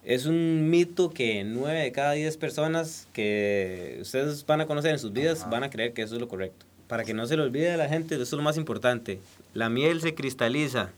es 0.03 0.27
un 0.27 0.71
mito 0.71 1.11
que 1.11 1.45
nueve 1.45 1.83
de 1.83 1.93
cada 1.93 2.15
diez 2.15 2.37
personas 2.37 3.07
que 3.13 3.99
ustedes 4.01 4.45
van 4.45 4.61
a 4.61 4.67
conocer 4.67 4.91
en 4.91 4.99
sus 4.99 5.13
vidas 5.13 5.49
van 5.49 5.63
a 5.63 5.71
creer 5.71 5.93
que 5.93 6.03
eso 6.03 6.17
es 6.17 6.21
lo 6.21 6.27
correcto. 6.27 6.67
Para 6.89 7.05
que 7.05 7.15
no 7.15 7.27
se 7.27 7.37
le 7.37 7.45
olvide 7.45 7.71
a 7.71 7.77
la 7.77 7.89
gente, 7.89 8.17
eso 8.17 8.25
es 8.25 8.33
lo 8.33 8.43
más 8.43 8.57
importante. 8.57 9.21
La 9.55 9.69
miel 9.69 10.01
se 10.01 10.17
cristaliza. 10.17 10.91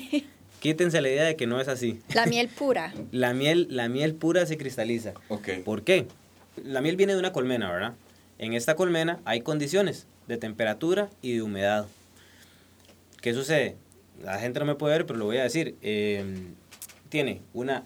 Quítense 0.60 1.02
la 1.02 1.10
idea 1.10 1.24
de 1.24 1.36
que 1.36 1.46
no 1.46 1.60
es 1.60 1.68
así. 1.68 2.00
La 2.14 2.24
miel 2.24 2.48
pura. 2.58 2.94
la, 3.12 3.34
miel, 3.34 3.66
la 3.68 3.90
miel 3.90 4.14
pura 4.14 4.46
se 4.46 4.56
cristaliza. 4.56 5.12
Okay. 5.28 5.60
¿Por 5.62 5.82
qué? 5.82 6.06
La 6.64 6.80
miel 6.80 6.96
viene 6.96 7.12
de 7.12 7.18
una 7.18 7.32
colmena, 7.32 7.70
¿verdad? 7.70 7.92
En 8.38 8.52
esta 8.52 8.76
colmena 8.76 9.20
hay 9.24 9.40
condiciones 9.40 10.06
de 10.28 10.36
temperatura 10.36 11.08
y 11.22 11.34
de 11.34 11.42
humedad. 11.42 11.86
¿Qué 13.22 13.32
sucede? 13.32 13.76
La 14.22 14.38
gente 14.38 14.60
no 14.60 14.66
me 14.66 14.74
puede 14.74 14.98
ver, 14.98 15.06
pero 15.06 15.18
lo 15.18 15.24
voy 15.24 15.38
a 15.38 15.42
decir. 15.42 15.76
Em, 15.82 16.54
tiene 17.08 17.40
una 17.54 17.84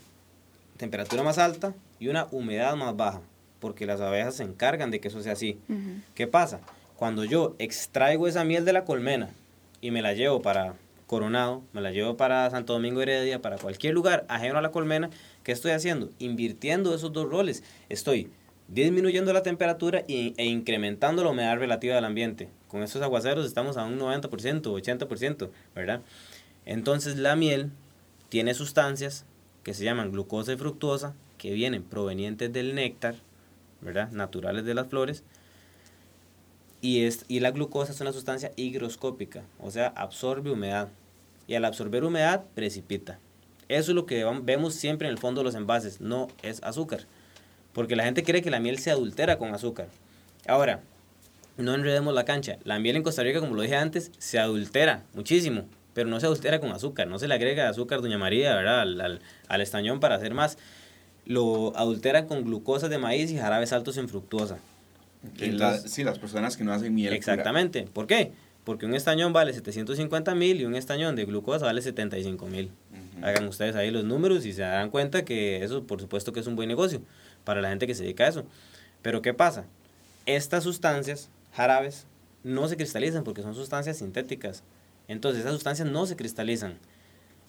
temperatura 0.76 1.22
más 1.22 1.38
alta 1.38 1.74
y 1.98 2.08
una 2.08 2.26
humedad 2.30 2.74
más 2.76 2.96
baja, 2.96 3.20
porque 3.60 3.86
las 3.86 4.00
abejas 4.00 4.36
se 4.36 4.42
encargan 4.42 4.90
de 4.90 5.00
que 5.00 5.08
eso 5.08 5.22
sea 5.22 5.32
así. 5.32 5.58
¿Qué 6.14 6.26
pasa? 6.26 6.60
Cuando 6.96 7.24
yo 7.24 7.54
extraigo 7.58 8.26
esa 8.26 8.44
miel 8.44 8.64
de 8.64 8.72
la 8.72 8.84
colmena 8.84 9.30
y 9.80 9.90
me 9.90 10.02
la 10.02 10.14
llevo 10.14 10.42
para 10.42 10.74
Coronado, 11.06 11.62
me 11.72 11.80
la 11.80 11.90
llevo 11.90 12.16
para 12.16 12.48
Santo 12.50 12.72
Domingo 12.72 13.02
Heredia, 13.02 13.42
para 13.42 13.58
cualquier 13.58 13.94
lugar 13.94 14.24
ajeno 14.28 14.58
a 14.58 14.62
la 14.62 14.70
colmena, 14.70 15.10
¿qué 15.42 15.52
estoy 15.52 15.72
haciendo? 15.72 16.10
Invirtiendo 16.18 16.94
esos 16.94 17.12
dos 17.12 17.28
roles. 17.28 17.64
Estoy 17.88 18.30
disminuyendo 18.70 19.33
la 19.33 19.42
temperatura 19.42 20.04
e, 20.09 20.33
incrementando 20.44 21.24
la 21.24 21.30
humedad 21.30 21.59
relativa 21.59 21.96
del 21.96 22.04
ambiente. 22.04 22.48
Con 22.68 22.83
estos 22.83 23.02
aguaceros 23.02 23.44
estamos 23.44 23.76
a 23.76 23.85
un 23.85 23.98
90%, 23.98 24.62
80%, 24.62 25.50
¿verdad? 25.74 26.02
Entonces 26.64 27.16
la 27.16 27.35
miel 27.37 27.70
tiene 28.28 28.54
sustancias 28.54 29.24
que 29.64 29.74
se 29.74 29.85
llaman 29.85 30.12
glucosa 30.12 30.52
y 30.52 30.56
fructosa, 30.56 31.14
que 31.37 31.52
vienen 31.52 31.83
provenientes 31.83 32.52
del 32.52 32.74
néctar, 32.74 33.16
¿verdad? 33.80 34.11
Naturales 34.12 34.64
de 34.64 34.74
las 34.74 34.88
flores, 34.88 35.24
Y, 36.83 37.04
es, 37.04 37.26
y 37.28 37.40
la 37.40 37.50
glucosa 37.50 37.92
es 37.92 38.00
una 38.00 38.12
sustancia 38.12 38.52
higroscópica, 38.56 39.42
o 39.59 39.70
sea, 39.70 39.88
absorbe 39.88 40.50
humedad. 40.50 40.88
Y 41.46 41.54
al 41.54 41.64
absorber 41.64 42.04
humedad, 42.04 42.44
precipita. 42.54 43.18
Eso 43.68 43.90
es 43.90 43.94
lo 43.94 44.06
que 44.06 44.24
vemos 44.42 44.74
siempre 44.74 45.09
en 45.09 45.12
el 45.12 45.18
fondo 45.18 45.40
de 45.40 45.44
los 45.44 45.54
envases, 45.56 46.00
no 46.00 46.28
es 46.42 46.62
azúcar. 46.62 47.06
Porque 47.72 47.96
la 47.96 48.04
gente 48.04 48.22
cree 48.22 48.42
que 48.42 48.50
la 48.50 48.61
miel 48.61 48.78
se 48.78 48.90
adultera 48.90 49.38
con 49.38 49.54
azúcar. 49.54 49.88
Ahora, 50.46 50.80
no 51.56 51.74
enredemos 51.74 52.14
la 52.14 52.24
cancha. 52.24 52.59
La 52.64 52.78
miel 52.78 52.96
en 52.96 53.02
Costa 53.02 53.22
Rica, 53.22 53.40
como 53.40 53.54
lo 53.54 53.62
dije 53.62 53.76
antes, 53.76 54.11
se 54.18 54.38
adultera 54.38 55.04
muchísimo, 55.14 55.66
pero 55.94 56.09
no 56.09 56.18
se 56.20 56.26
adultera 56.26 56.61
con 56.61 56.72
azúcar. 56.72 57.06
No 57.06 57.18
se 57.18 57.28
le 57.28 57.35
agrega 57.35 57.68
azúcar, 57.68 58.00
doña 58.00 58.18
María, 58.18 58.54
¿verdad? 58.54 58.80
Al, 58.80 59.20
al, 59.48 59.61
estañón 59.61 60.00
para 60.00 60.16
hacer 60.16 60.35
más. 60.35 60.59
Lo 61.26 61.76
adulteran 61.76 62.26
con 62.26 62.44
glucosa 62.44 62.88
de 62.88 62.98
maíz 62.98 63.30
y 63.30 63.37
jarabes 63.37 63.72
altos 63.72 63.96
en 63.98 64.09
fructuosa. 64.09 64.59
sí, 65.87 66.02
las 66.02 66.18
personas 66.18 66.56
que 66.56 66.64
no 66.64 66.72
hacen 66.72 66.94
miel. 66.94 67.12
Exactamente. 67.12 67.83
¿Por 67.92 68.06
qué? 68.06 68.33
Porque 68.64 68.87
un 68.87 68.94
estañón 68.94 69.33
vale 69.33 69.52
750 69.52 70.35
mil 70.35 70.61
y 70.61 70.64
un 70.64 70.74
estañón 70.74 71.16
de 71.16 71.24
glucosa 71.24 71.66
vale 71.66 71.83
75 71.83 72.46
mil. 72.46 72.70
Hagan 73.22 73.46
ustedes 73.48 73.76
ahí 73.76 73.90
los 73.90 74.04
números 74.04 74.46
y 74.46 74.52
se 74.52 74.62
dan 74.62 74.90
cuenta 74.90 75.24
que 75.24 75.62
eso, 75.62 75.85
por 75.85 76.00
supuesto, 76.00 76.33
que 76.33 76.40
es 76.40 76.46
un 76.46 76.56
buen 76.56 76.68
negocio 76.68 77.02
para 77.50 77.60
la 77.60 77.70
gente 77.70 77.88
que 77.88 77.96
se 77.96 78.04
dedica 78.04 78.26
a 78.26 78.28
eso. 78.28 78.44
Pero 79.02 79.22
¿qué 79.22 79.34
pasa? 79.34 79.64
Estas 80.24 80.62
sustancias 80.62 81.30
jarabes 81.52 82.06
no 82.44 82.68
se 82.68 82.76
cristalizan 82.76 83.24
porque 83.24 83.42
son 83.42 83.56
sustancias 83.56 83.96
sintéticas. 83.96 84.62
Entonces 85.08 85.40
esas 85.40 85.54
sustancias 85.54 85.90
no 85.90 86.06
se 86.06 86.14
cristalizan. 86.14 86.78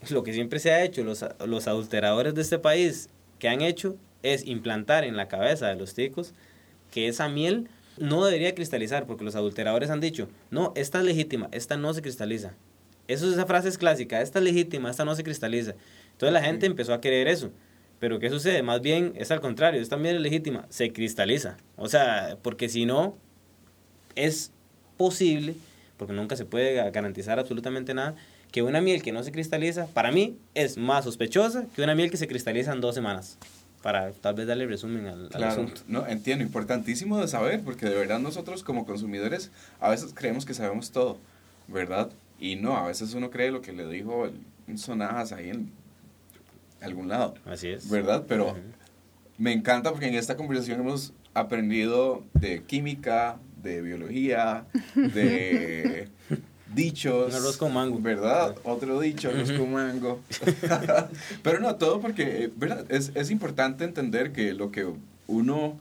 Lo 0.09 0.23
que 0.23 0.33
siempre 0.33 0.57
se 0.57 0.71
ha 0.71 0.83
hecho, 0.83 1.03
los, 1.03 1.23
los 1.45 1.67
adulteradores 1.67 2.33
de 2.33 2.41
este 2.41 2.57
país 2.57 3.09
que 3.37 3.47
han 3.47 3.61
hecho 3.61 3.95
es 4.23 4.43
implantar 4.47 5.03
en 5.03 5.17
la 5.17 5.27
cabeza 5.27 5.67
de 5.67 5.75
los 5.75 5.93
ticos 5.93 6.33
que 6.89 7.07
esa 7.07 7.29
miel 7.29 7.69
no 7.99 8.25
debería 8.25 8.55
cristalizar 8.55 9.05
porque 9.05 9.23
los 9.23 9.35
adulteradores 9.35 9.91
han 9.91 9.99
dicho, 9.99 10.29
no, 10.49 10.73
esta 10.75 10.97
es 10.97 11.05
legítima, 11.05 11.47
esta 11.51 11.77
no 11.77 11.93
se 11.93 12.01
cristaliza. 12.01 12.53
Eso, 13.07 13.31
esa 13.31 13.45
frase 13.45 13.69
es 13.69 13.77
clásica, 13.77 14.19
esta 14.19 14.39
es 14.39 14.45
legítima, 14.45 14.89
esta 14.89 15.05
no 15.05 15.13
se 15.13 15.23
cristaliza. 15.23 15.75
Entonces 16.13 16.33
la 16.33 16.41
gente 16.41 16.65
empezó 16.65 16.91
a 16.95 17.01
creer 17.01 17.27
eso. 17.27 17.51
Pero 18.01 18.17
¿qué 18.17 18.31
sucede? 18.31 18.63
Más 18.63 18.81
bien 18.81 19.13
es 19.15 19.29
al 19.29 19.41
contrario, 19.41 19.79
esta 19.79 19.95
miel 19.95 20.15
es 20.15 20.21
legítima, 20.23 20.65
se 20.69 20.91
cristaliza. 20.91 21.57
O 21.75 21.87
sea, 21.87 22.35
porque 22.41 22.67
si 22.67 22.87
no, 22.87 23.15
es 24.15 24.51
posible, 24.97 25.53
porque 25.97 26.11
nunca 26.11 26.35
se 26.35 26.45
puede 26.45 26.89
garantizar 26.89 27.37
absolutamente 27.37 27.93
nada, 27.93 28.15
que 28.51 28.63
una 28.63 28.81
miel 28.81 29.03
que 29.03 29.11
no 29.11 29.23
se 29.23 29.31
cristaliza, 29.31 29.85
para 29.85 30.11
mí, 30.11 30.35
es 30.55 30.79
más 30.79 31.03
sospechosa 31.03 31.67
que 31.75 31.83
una 31.83 31.93
miel 31.93 32.09
que 32.09 32.17
se 32.17 32.27
cristaliza 32.27 32.73
en 32.73 32.81
dos 32.81 32.95
semanas. 32.95 33.37
Para 33.83 34.11
tal 34.13 34.33
vez 34.33 34.47
darle 34.47 34.65
resumen 34.65 35.05
al, 35.05 35.43
asunto. 35.43 35.81
No, 35.87 36.07
entiendo, 36.07 36.43
importantísimo 36.43 37.19
de 37.21 37.27
saber, 37.27 37.61
porque 37.61 37.85
de 37.85 37.95
verdad 37.95 38.17
nosotros 38.17 38.63
como 38.63 38.87
consumidores 38.87 39.51
a 39.79 39.91
veces 39.91 40.11
creemos 40.15 40.45
que 40.45 40.55
sabemos 40.55 40.89
todo, 40.89 41.19
¿verdad? 41.67 42.09
Y 42.39 42.55
no, 42.55 42.77
a 42.77 42.87
veces 42.87 43.13
uno 43.13 43.29
cree 43.29 43.51
lo 43.51 43.61
que 43.61 43.73
le 43.73 43.87
dijo 43.87 44.27
Sonajas 44.75 45.33
ahí 45.33 45.51
en 45.51 45.71
algún 46.81 47.07
lado. 47.07 47.35
Así 47.45 47.69
es. 47.69 47.89
¿Verdad? 47.89 48.25
Pero 48.27 48.55
me 49.37 49.53
encanta 49.53 49.91
porque 49.91 50.07
en 50.07 50.15
esta 50.15 50.35
conversación 50.35 50.79
hemos 50.79 51.13
aprendido 51.33 52.23
de 52.33 52.63
química, 52.63 53.37
de 53.61 53.81
biología, 53.81 54.65
de 54.95 56.07
dichos. 56.75 57.33
arroz 57.33 57.57
con 57.57 57.73
mango. 57.73 57.99
¿Verdad? 57.99 58.55
Otro 58.63 58.99
dicho, 58.99 59.29
arroz 59.29 59.51
con 59.51 59.71
mango. 59.71 60.19
Pero 61.43 61.59
no, 61.59 61.75
todo 61.75 62.01
porque, 62.01 62.51
¿verdad? 62.55 62.85
Es, 62.89 63.11
es 63.15 63.31
importante 63.31 63.83
entender 63.83 64.31
que 64.31 64.53
lo 64.53 64.71
que 64.71 64.87
uno 65.27 65.79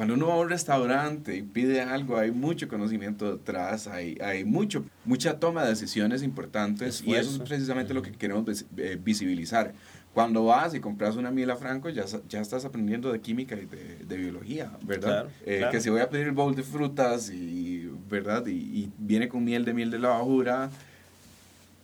cuando 0.00 0.14
uno 0.14 0.28
va 0.28 0.34
a 0.34 0.38
un 0.38 0.48
restaurante 0.48 1.36
y 1.36 1.42
pide 1.42 1.82
algo, 1.82 2.16
hay 2.16 2.30
mucho 2.30 2.68
conocimiento 2.68 3.36
detrás, 3.36 3.86
hay, 3.86 4.16
hay 4.22 4.44
mucho, 4.44 4.84
mucha 5.04 5.38
toma 5.38 5.64
de 5.64 5.70
decisiones 5.70 6.22
importantes 6.22 7.02
y 7.04 7.14
eso 7.14 7.30
es 7.30 7.38
precisamente 7.46 7.92
lo 7.92 8.00
que 8.00 8.12
queremos 8.12 8.64
eh, 8.78 8.98
visibilizar 9.02 9.74
cuando 10.14 10.44
vas 10.44 10.74
y 10.74 10.80
compras 10.80 11.16
una 11.16 11.30
miel 11.30 11.50
a 11.50 11.56
Franco, 11.56 11.88
ya, 11.88 12.04
ya 12.28 12.40
estás 12.40 12.64
aprendiendo 12.64 13.12
de 13.12 13.20
química 13.20 13.54
y 13.54 13.66
de, 13.66 14.16
biología, 14.16 14.72
¿verdad? 14.82 15.28
Eh, 15.46 15.64
que 15.70 15.80
si 15.80 15.88
voy 15.88 16.00
a 16.00 16.08
pedir 16.08 16.26
el 16.26 16.32
bowl 16.32 16.54
de 16.54 16.64
frutas 16.64 17.30
y, 17.30 17.88
¿verdad? 18.08 18.44
Y, 18.46 18.90
viene 18.98 19.28
con 19.28 19.44
miel 19.44 19.64
de 19.64 19.72
miel 19.72 19.90
de 19.90 20.00
la 20.00 20.08
bajura, 20.08 20.70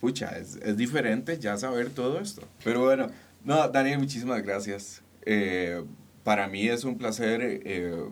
pucha, 0.01 0.37
es, 0.37 0.57
es, 0.57 0.75
diferente 0.75 1.39
ya 1.39 1.55
saber 1.57 1.89
todo 1.89 2.19
esto. 2.19 2.41
Pero 2.65 2.83
bueno, 2.83 3.07
no, 3.45 3.69
Daniel, 3.69 3.99
muchísimas 3.99 4.43
gracias. 4.43 5.01
Eh, 5.25 5.83
para 6.25 6.49
mí 6.49 6.67
es 6.67 6.83
un 6.83 6.97
placer. 6.97 7.39
Eh, 7.41 8.03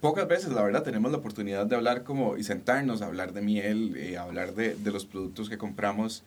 pocas 0.00 0.28
veces, 0.28 0.52
la 0.52 0.62
verdad, 0.62 0.84
tenemos 0.84 1.10
la 1.10 1.18
oportunidad 1.18 1.66
de 1.66 1.74
hablar 1.74 2.04
como 2.04 2.36
y 2.36 2.44
sentarnos 2.44 3.02
a 3.02 3.06
hablar 3.06 3.32
de 3.32 3.42
miel, 3.42 4.16
hablar 4.20 4.54
de, 4.54 4.76
de 4.76 4.92
los 4.92 5.04
productos 5.04 5.48
que 5.48 5.58
compramos 5.58 6.22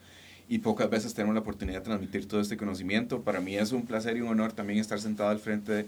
y 0.50 0.58
pocas 0.58 0.90
veces 0.90 1.14
tenemos 1.14 1.34
la 1.36 1.42
oportunidad 1.42 1.78
de 1.78 1.84
transmitir 1.84 2.26
todo 2.26 2.40
este 2.40 2.56
conocimiento. 2.56 3.22
Para 3.22 3.40
mí 3.40 3.56
es 3.56 3.70
un 3.70 3.86
placer 3.86 4.16
y 4.16 4.20
un 4.20 4.28
honor 4.28 4.52
también 4.52 4.80
estar 4.80 5.00
sentado 5.00 5.30
al 5.30 5.38
frente 5.38 5.86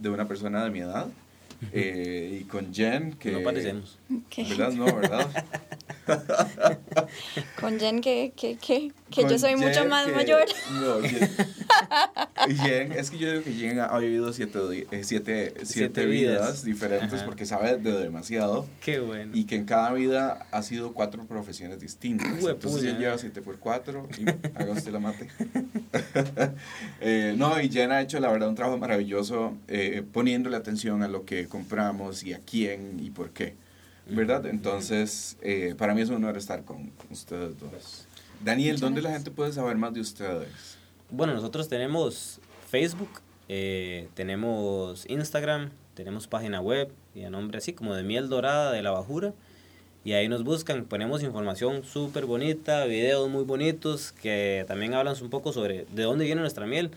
de 0.00 0.08
una 0.08 0.26
persona 0.26 0.64
de 0.64 0.70
mi 0.70 0.78
edad 0.78 1.08
eh, 1.72 2.38
y 2.40 2.44
con 2.44 2.72
Jen, 2.72 3.12
que... 3.12 3.32
No 3.32 3.42
parecemos. 3.42 3.98
¿Verdad? 4.34 4.72
No, 4.72 4.86
¿verdad? 4.86 5.28
con 7.60 7.78
Jen, 7.78 8.00
que, 8.00 8.32
que, 8.36 8.56
que, 8.56 8.92
que 9.10 9.22
yo 9.22 9.38
soy 9.38 9.56
mucho 9.56 9.84
más 9.86 10.08
mayor. 10.12 10.44
No, 10.78 11.00
Jen, 12.62 12.92
es 12.92 13.10
que 13.10 13.18
yo 13.18 13.30
digo 13.30 13.42
que 13.42 13.52
Jen 13.52 13.80
ha 13.80 13.98
vivido 13.98 14.32
siete, 14.32 14.86
eh, 14.90 15.02
siete, 15.04 15.54
siete, 15.64 16.06
vidas, 16.06 16.64
diferentes 16.64 17.22
porque 17.22 17.46
sabe 17.46 17.76
de 17.76 17.92
demasiado. 17.92 18.66
Qué 18.80 19.00
bueno. 19.00 19.32
Y 19.34 19.44
que 19.44 19.56
en 19.56 19.64
cada 19.64 19.92
vida 19.92 20.46
ha 20.50 20.62
sido 20.62 20.92
cuatro 20.92 21.24
profesiones 21.26 21.80
distintas. 21.80 22.44
Entonces 22.44 22.82
Jen 22.82 22.98
lleva 22.98 23.18
siete 23.18 23.42
por 23.42 23.58
cuatro 23.58 24.08
y 24.18 24.28
haga 24.28 24.72
usted 24.72 24.92
la 24.92 25.00
mate. 25.00 25.28
eh, 27.00 27.34
no, 27.36 27.60
y 27.60 27.68
Jen 27.68 27.92
ha 27.92 28.00
hecho 28.00 28.20
la 28.20 28.30
verdad 28.30 28.48
un 28.48 28.54
trabajo 28.54 28.78
maravilloso 28.78 29.56
eh, 29.68 30.02
poniéndole 30.12 30.56
atención 30.56 31.02
a 31.02 31.08
lo 31.08 31.24
que 31.24 31.48
compramos 31.48 32.22
y 32.24 32.32
a 32.32 32.38
quién 32.38 33.00
y 33.00 33.10
por 33.10 33.30
qué. 33.30 33.54
¿Verdad? 34.08 34.46
Entonces, 34.46 35.36
eh, 35.42 35.74
para 35.76 35.94
mí 35.94 36.00
es 36.00 36.08
un 36.08 36.16
honor 36.16 36.36
estar 36.36 36.64
con 36.64 36.90
ustedes 37.10 37.58
dos. 37.58 38.06
Daniel, 38.42 38.78
¿dónde 38.78 39.02
la 39.02 39.10
gente 39.10 39.30
puede 39.30 39.52
saber 39.52 39.76
más 39.76 39.92
de 39.92 40.00
ustedes? 40.00 40.78
Bueno, 41.10 41.34
nosotros 41.34 41.68
tenemos 41.68 42.40
Facebook, 42.70 43.10
eh, 43.48 44.08
tenemos 44.14 45.04
Instagram, 45.08 45.70
tenemos 45.94 46.26
página 46.26 46.60
web 46.60 46.90
y 47.14 47.24
a 47.24 47.30
nombre 47.30 47.58
así 47.58 47.72
como 47.72 47.94
de 47.94 48.02
Miel 48.02 48.28
Dorada 48.28 48.72
de 48.72 48.82
la 48.82 48.90
Bajura. 48.90 49.34
Y 50.04 50.12
ahí 50.12 50.28
nos 50.28 50.44
buscan, 50.44 50.84
ponemos 50.84 51.22
información 51.22 51.84
súper 51.84 52.24
bonita, 52.24 52.84
videos 52.86 53.28
muy 53.28 53.44
bonitos 53.44 54.12
que 54.12 54.64
también 54.68 54.94
hablan 54.94 55.16
un 55.20 55.28
poco 55.28 55.52
sobre 55.52 55.86
de 55.92 56.02
dónde 56.04 56.24
viene 56.24 56.40
nuestra 56.40 56.66
miel. 56.66 56.92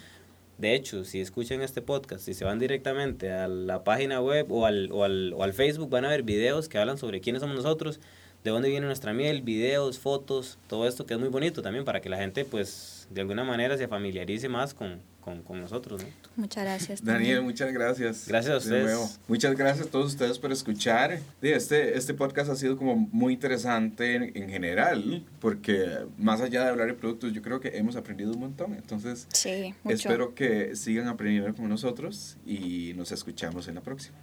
De 0.62 0.76
hecho, 0.76 1.06
si 1.06 1.20
escuchan 1.20 1.64
este 1.64 1.82
podcast, 1.82 2.24
si 2.24 2.36
se 2.36 2.46
van 2.46 2.60
directamente 2.60 3.32
a 3.32 3.48
la 3.48 3.84
página 3.84 4.22
web 4.22 4.52
o 4.52 4.68
al, 4.68 4.92
o 4.92 5.04
al, 5.04 5.34
o 5.34 5.42
al 5.42 5.54
Facebook, 5.54 5.90
van 5.90 6.06
a 6.06 6.10
ver 6.10 6.22
videos 6.22 6.70
que 6.70 6.78
hablan 6.78 7.00
sobre 7.00 7.20
quiénes 7.20 7.40
somos 7.40 7.56
nosotros, 7.56 8.00
de 8.44 8.52
dónde 8.52 8.70
viene 8.70 8.86
nuestra 8.86 9.12
miel, 9.12 9.42
videos, 9.42 9.98
fotos, 9.98 10.60
todo 10.68 10.88
esto 10.88 11.08
que 11.08 11.16
es 11.16 11.20
muy 11.20 11.30
bonito 11.30 11.64
también 11.64 11.84
para 11.84 12.00
que 12.00 12.10
la 12.10 12.18
gente 12.18 12.46
pues 12.46 13.08
de 13.10 13.22
alguna 13.22 13.44
manera 13.44 13.76
se 13.76 13.88
familiarice 13.88 14.50
más 14.50 14.76
con, 14.76 15.02
con, 15.22 15.42
con 15.44 15.62
nosotros. 15.62 16.02
Muchas 16.36 16.64
gracias. 16.64 17.02
Daniel, 17.04 17.42
muchas 17.44 17.72
gracias. 17.72 18.28
Gracias 18.28 18.54
a 18.54 18.58
ustedes. 18.58 19.20
Muchas 19.28 19.56
gracias 19.56 19.88
a 19.88 19.90
todos 19.90 20.08
ustedes 20.08 20.40
por 20.40 20.52
escuchar. 20.52 21.20
Este, 21.42 21.98
este 21.98 22.14
podcast 22.14 22.50
ha 22.50 22.56
sido 22.56 22.78
como 22.78 22.96
muy 22.96 23.34
interesante 23.34 24.16
en, 24.16 24.36
en, 24.36 24.50
general, 24.50 25.26
porque 25.40 26.06
más 26.18 26.42
allá 26.42 26.64
de 26.64 26.70
hablar 26.70 26.88
de 26.88 26.94
productos, 26.94 27.32
yo 27.34 27.42
creo 27.42 27.60
que 27.60 27.78
hemos 27.78 27.96
aprendido 27.96 28.32
un 28.32 28.40
montón. 28.40 28.74
Entonces, 28.74 29.28
sí, 29.34 29.74
espero 29.86 30.36
que 30.36 30.76
sigan 30.76 31.08
aprendiendo 31.08 31.54
con 31.56 31.70
nosotros 31.70 32.38
y 32.46 32.94
nos 32.96 33.12
escuchamos 33.12 33.68
en 33.68 33.76
la 33.76 33.82
próxima. 33.82 34.18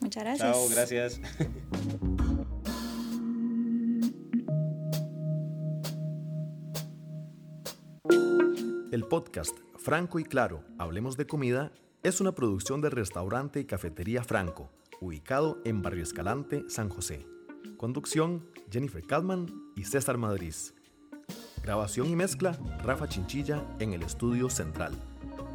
Muchas 0.00 0.22
gracias. 0.22 0.52
Chao, 0.52 0.68
gracias. 0.68 1.20
El 8.90 9.04
podcast 9.04 9.67
Franco 9.78 10.18
y 10.18 10.24
Claro, 10.24 10.64
Hablemos 10.76 11.16
de 11.16 11.26
Comida, 11.26 11.72
es 12.02 12.20
una 12.20 12.32
producción 12.32 12.80
del 12.80 12.90
restaurante 12.90 13.60
y 13.60 13.64
cafetería 13.64 14.24
Franco, 14.24 14.72
ubicado 15.00 15.58
en 15.64 15.82
Barrio 15.82 16.02
Escalante, 16.02 16.64
San 16.68 16.88
José. 16.88 17.24
Conducción, 17.76 18.44
Jennifer 18.70 19.04
Kalman 19.04 19.46
y 19.76 19.84
César 19.84 20.18
Madrid. 20.18 20.54
Grabación 21.62 22.08
y 22.08 22.16
mezcla, 22.16 22.58
Rafa 22.82 23.08
Chinchilla 23.08 23.64
en 23.78 23.92
el 23.92 24.02
estudio 24.02 24.50
central. 24.50 24.94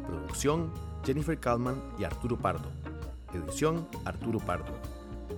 Producción, 0.06 0.72
Jennifer 1.04 1.38
Kalman 1.38 1.82
y 1.98 2.04
Arturo 2.04 2.38
Pardo. 2.38 2.70
Edición, 3.34 3.86
Arturo 4.06 4.38
Pardo. 4.38 4.72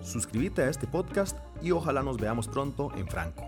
Suscríbete 0.02 0.62
a 0.62 0.70
este 0.70 0.86
podcast 0.86 1.36
y 1.60 1.72
ojalá 1.72 2.02
nos 2.02 2.18
veamos 2.18 2.46
pronto 2.46 2.92
en 2.96 3.08
Franco. 3.08 3.42